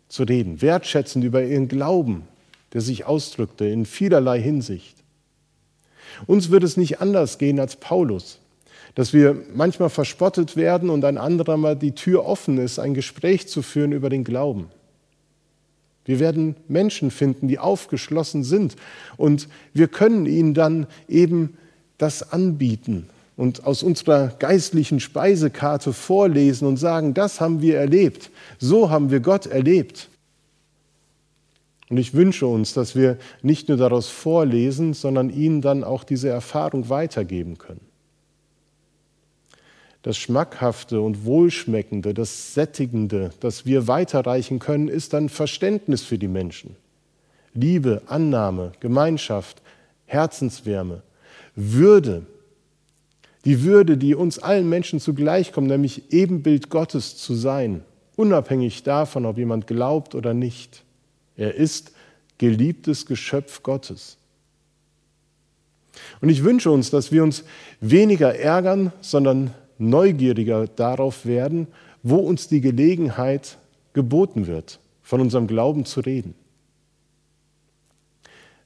zu 0.09 0.22
reden, 0.22 0.62
wertschätzend 0.62 1.25
über 1.25 1.44
ihren 1.44 1.68
Glauben, 1.68 2.22
der 2.72 2.81
sich 2.81 3.05
ausdrückte 3.05 3.66
in 3.66 3.87
vielerlei 3.87 4.40
Hinsicht. 4.40 4.96
Uns 6.27 6.51
wird 6.51 6.64
es 6.64 6.77
nicht 6.77 7.01
anders 7.01 7.38
gehen 7.38 7.61
als 7.61 7.77
Paulus, 7.77 8.40
dass 8.94 9.12
wir 9.12 9.37
manchmal 9.55 9.90
verspottet 9.90 10.57
werden 10.57 10.88
und 10.88 11.05
ein 11.05 11.18
anderer 11.18 11.57
Mal 11.57 11.77
die 11.77 11.92
Tür 11.92 12.25
offen 12.25 12.59
ist, 12.59 12.79
ein 12.79 12.94
Gespräch 12.94 13.49
zu 13.49 13.62
führen 13.62 13.92
über 13.92 14.09
den 14.09 14.25
Glauben. 14.25 14.70
Wir 16.05 16.20
werden 16.20 16.57
Menschen 16.68 17.11
finden, 17.11 17.49
die 17.49 17.59
aufgeschlossen 17.59 18.44
sind 18.44 18.77
und 19.16 19.49
wir 19.75 19.88
können 19.88 20.25
ihnen 20.25 20.55
dann 20.55 20.87
eben 21.09 21.59
das 21.99 22.33
anbieten 22.33 23.09
und 23.37 23.65
aus 23.65 23.83
unserer 23.83 24.29
geistlichen 24.29 25.01
Speisekarte 25.01 25.93
vorlesen 25.93 26.67
und 26.67 26.77
sagen, 26.77 27.15
das 27.15 27.41
haben 27.41 27.61
wir 27.61 27.79
erlebt, 27.79 28.31
so 28.59 28.91
haben 28.91 29.11
wir 29.11 29.21
Gott 29.21 29.47
erlebt. 29.47 30.09
Und 31.89 31.99
ich 31.99 32.15
wünsche 32.15 32.47
uns, 32.47 32.73
dass 32.73 32.97
wir 32.97 33.17
nicht 33.43 33.69
nur 33.69 33.77
daraus 33.77 34.09
vorlesen, 34.09 34.93
sondern 34.93 35.31
ihnen 35.31 35.61
dann 35.61 35.85
auch 35.85 36.03
diese 36.03 36.29
Erfahrung 36.29 36.89
weitergeben 36.89 37.59
können. 37.59 37.83
Das 40.03 40.17
Schmackhafte 40.17 41.01
und 41.01 41.25
Wohlschmeckende, 41.25 42.15
das 42.15 42.55
Sättigende, 42.55 43.31
das 43.41 43.67
wir 43.67 43.89
weiterreichen 43.89 44.59
können, 44.59 44.89
ist 44.89 45.13
dann 45.13 45.29
Verständnis 45.29 46.03
für 46.03 46.19
die 46.19 46.29
Menschen. 46.29 46.77
Liebe, 47.55 48.03
Annahme, 48.07 48.73
Gemeinschaft, 48.81 49.63
Herzenswärme, 50.07 51.03
würde, 51.57 52.27
die 53.45 53.62
Würde, 53.62 53.97
die 53.97 54.14
uns 54.14 54.38
allen 54.38 54.69
Menschen 54.69 55.01
zugleich 55.01 55.53
kommt, 55.53 55.69
nämlich 55.69 56.12
Ebenbild 56.12 56.69
Gottes 56.69 57.16
zu 57.16 57.35
sein, 57.35 57.83
unabhängig 58.16 58.83
davon, 58.83 59.25
ob 59.25 59.38
jemand 59.38 59.66
glaubt 59.66 60.14
oder 60.14 60.35
nicht. 60.35 60.85
Er 61.37 61.55
ist 61.55 61.92
geliebtes 62.38 63.07
Geschöpf 63.07 63.62
Gottes. 63.62 64.19
Und 66.21 66.29
ich 66.29 66.45
wünsche 66.45 66.71
uns, 66.71 66.90
dass 66.90 67.12
wir 67.12 67.23
uns 67.23 67.45
weniger 67.81 68.35
ärgern, 68.35 68.92
sondern 69.01 69.53
neugieriger 69.79 70.66
darauf 70.66 71.25
werden, 71.25 71.69
wo 72.03 72.16
uns 72.16 72.49
die 72.49 72.61
Gelegenheit 72.61 73.59
geboten 73.92 74.47
wird, 74.47 74.81
von 75.03 75.21
unserem 75.21 75.47
Glauben 75.47 75.85
zu 75.85 76.01
reden. 76.01 76.35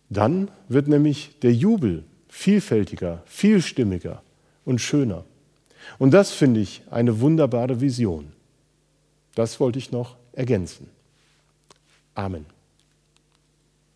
Dann 0.08 0.50
wird 0.68 0.88
nämlich 0.88 1.38
der 1.42 1.52
Jubel 1.52 2.04
vielfältiger, 2.30 3.22
vielstimmiger 3.26 4.22
und 4.64 4.80
schöner. 4.80 5.24
Und 5.98 6.12
das 6.12 6.32
finde 6.32 6.60
ich 6.60 6.82
eine 6.90 7.20
wunderbare 7.20 7.80
Vision. 7.80 8.32
Das 9.34 9.60
wollte 9.60 9.78
ich 9.78 9.90
noch 9.90 10.16
ergänzen. 10.32 10.88
Amen. 12.14 12.46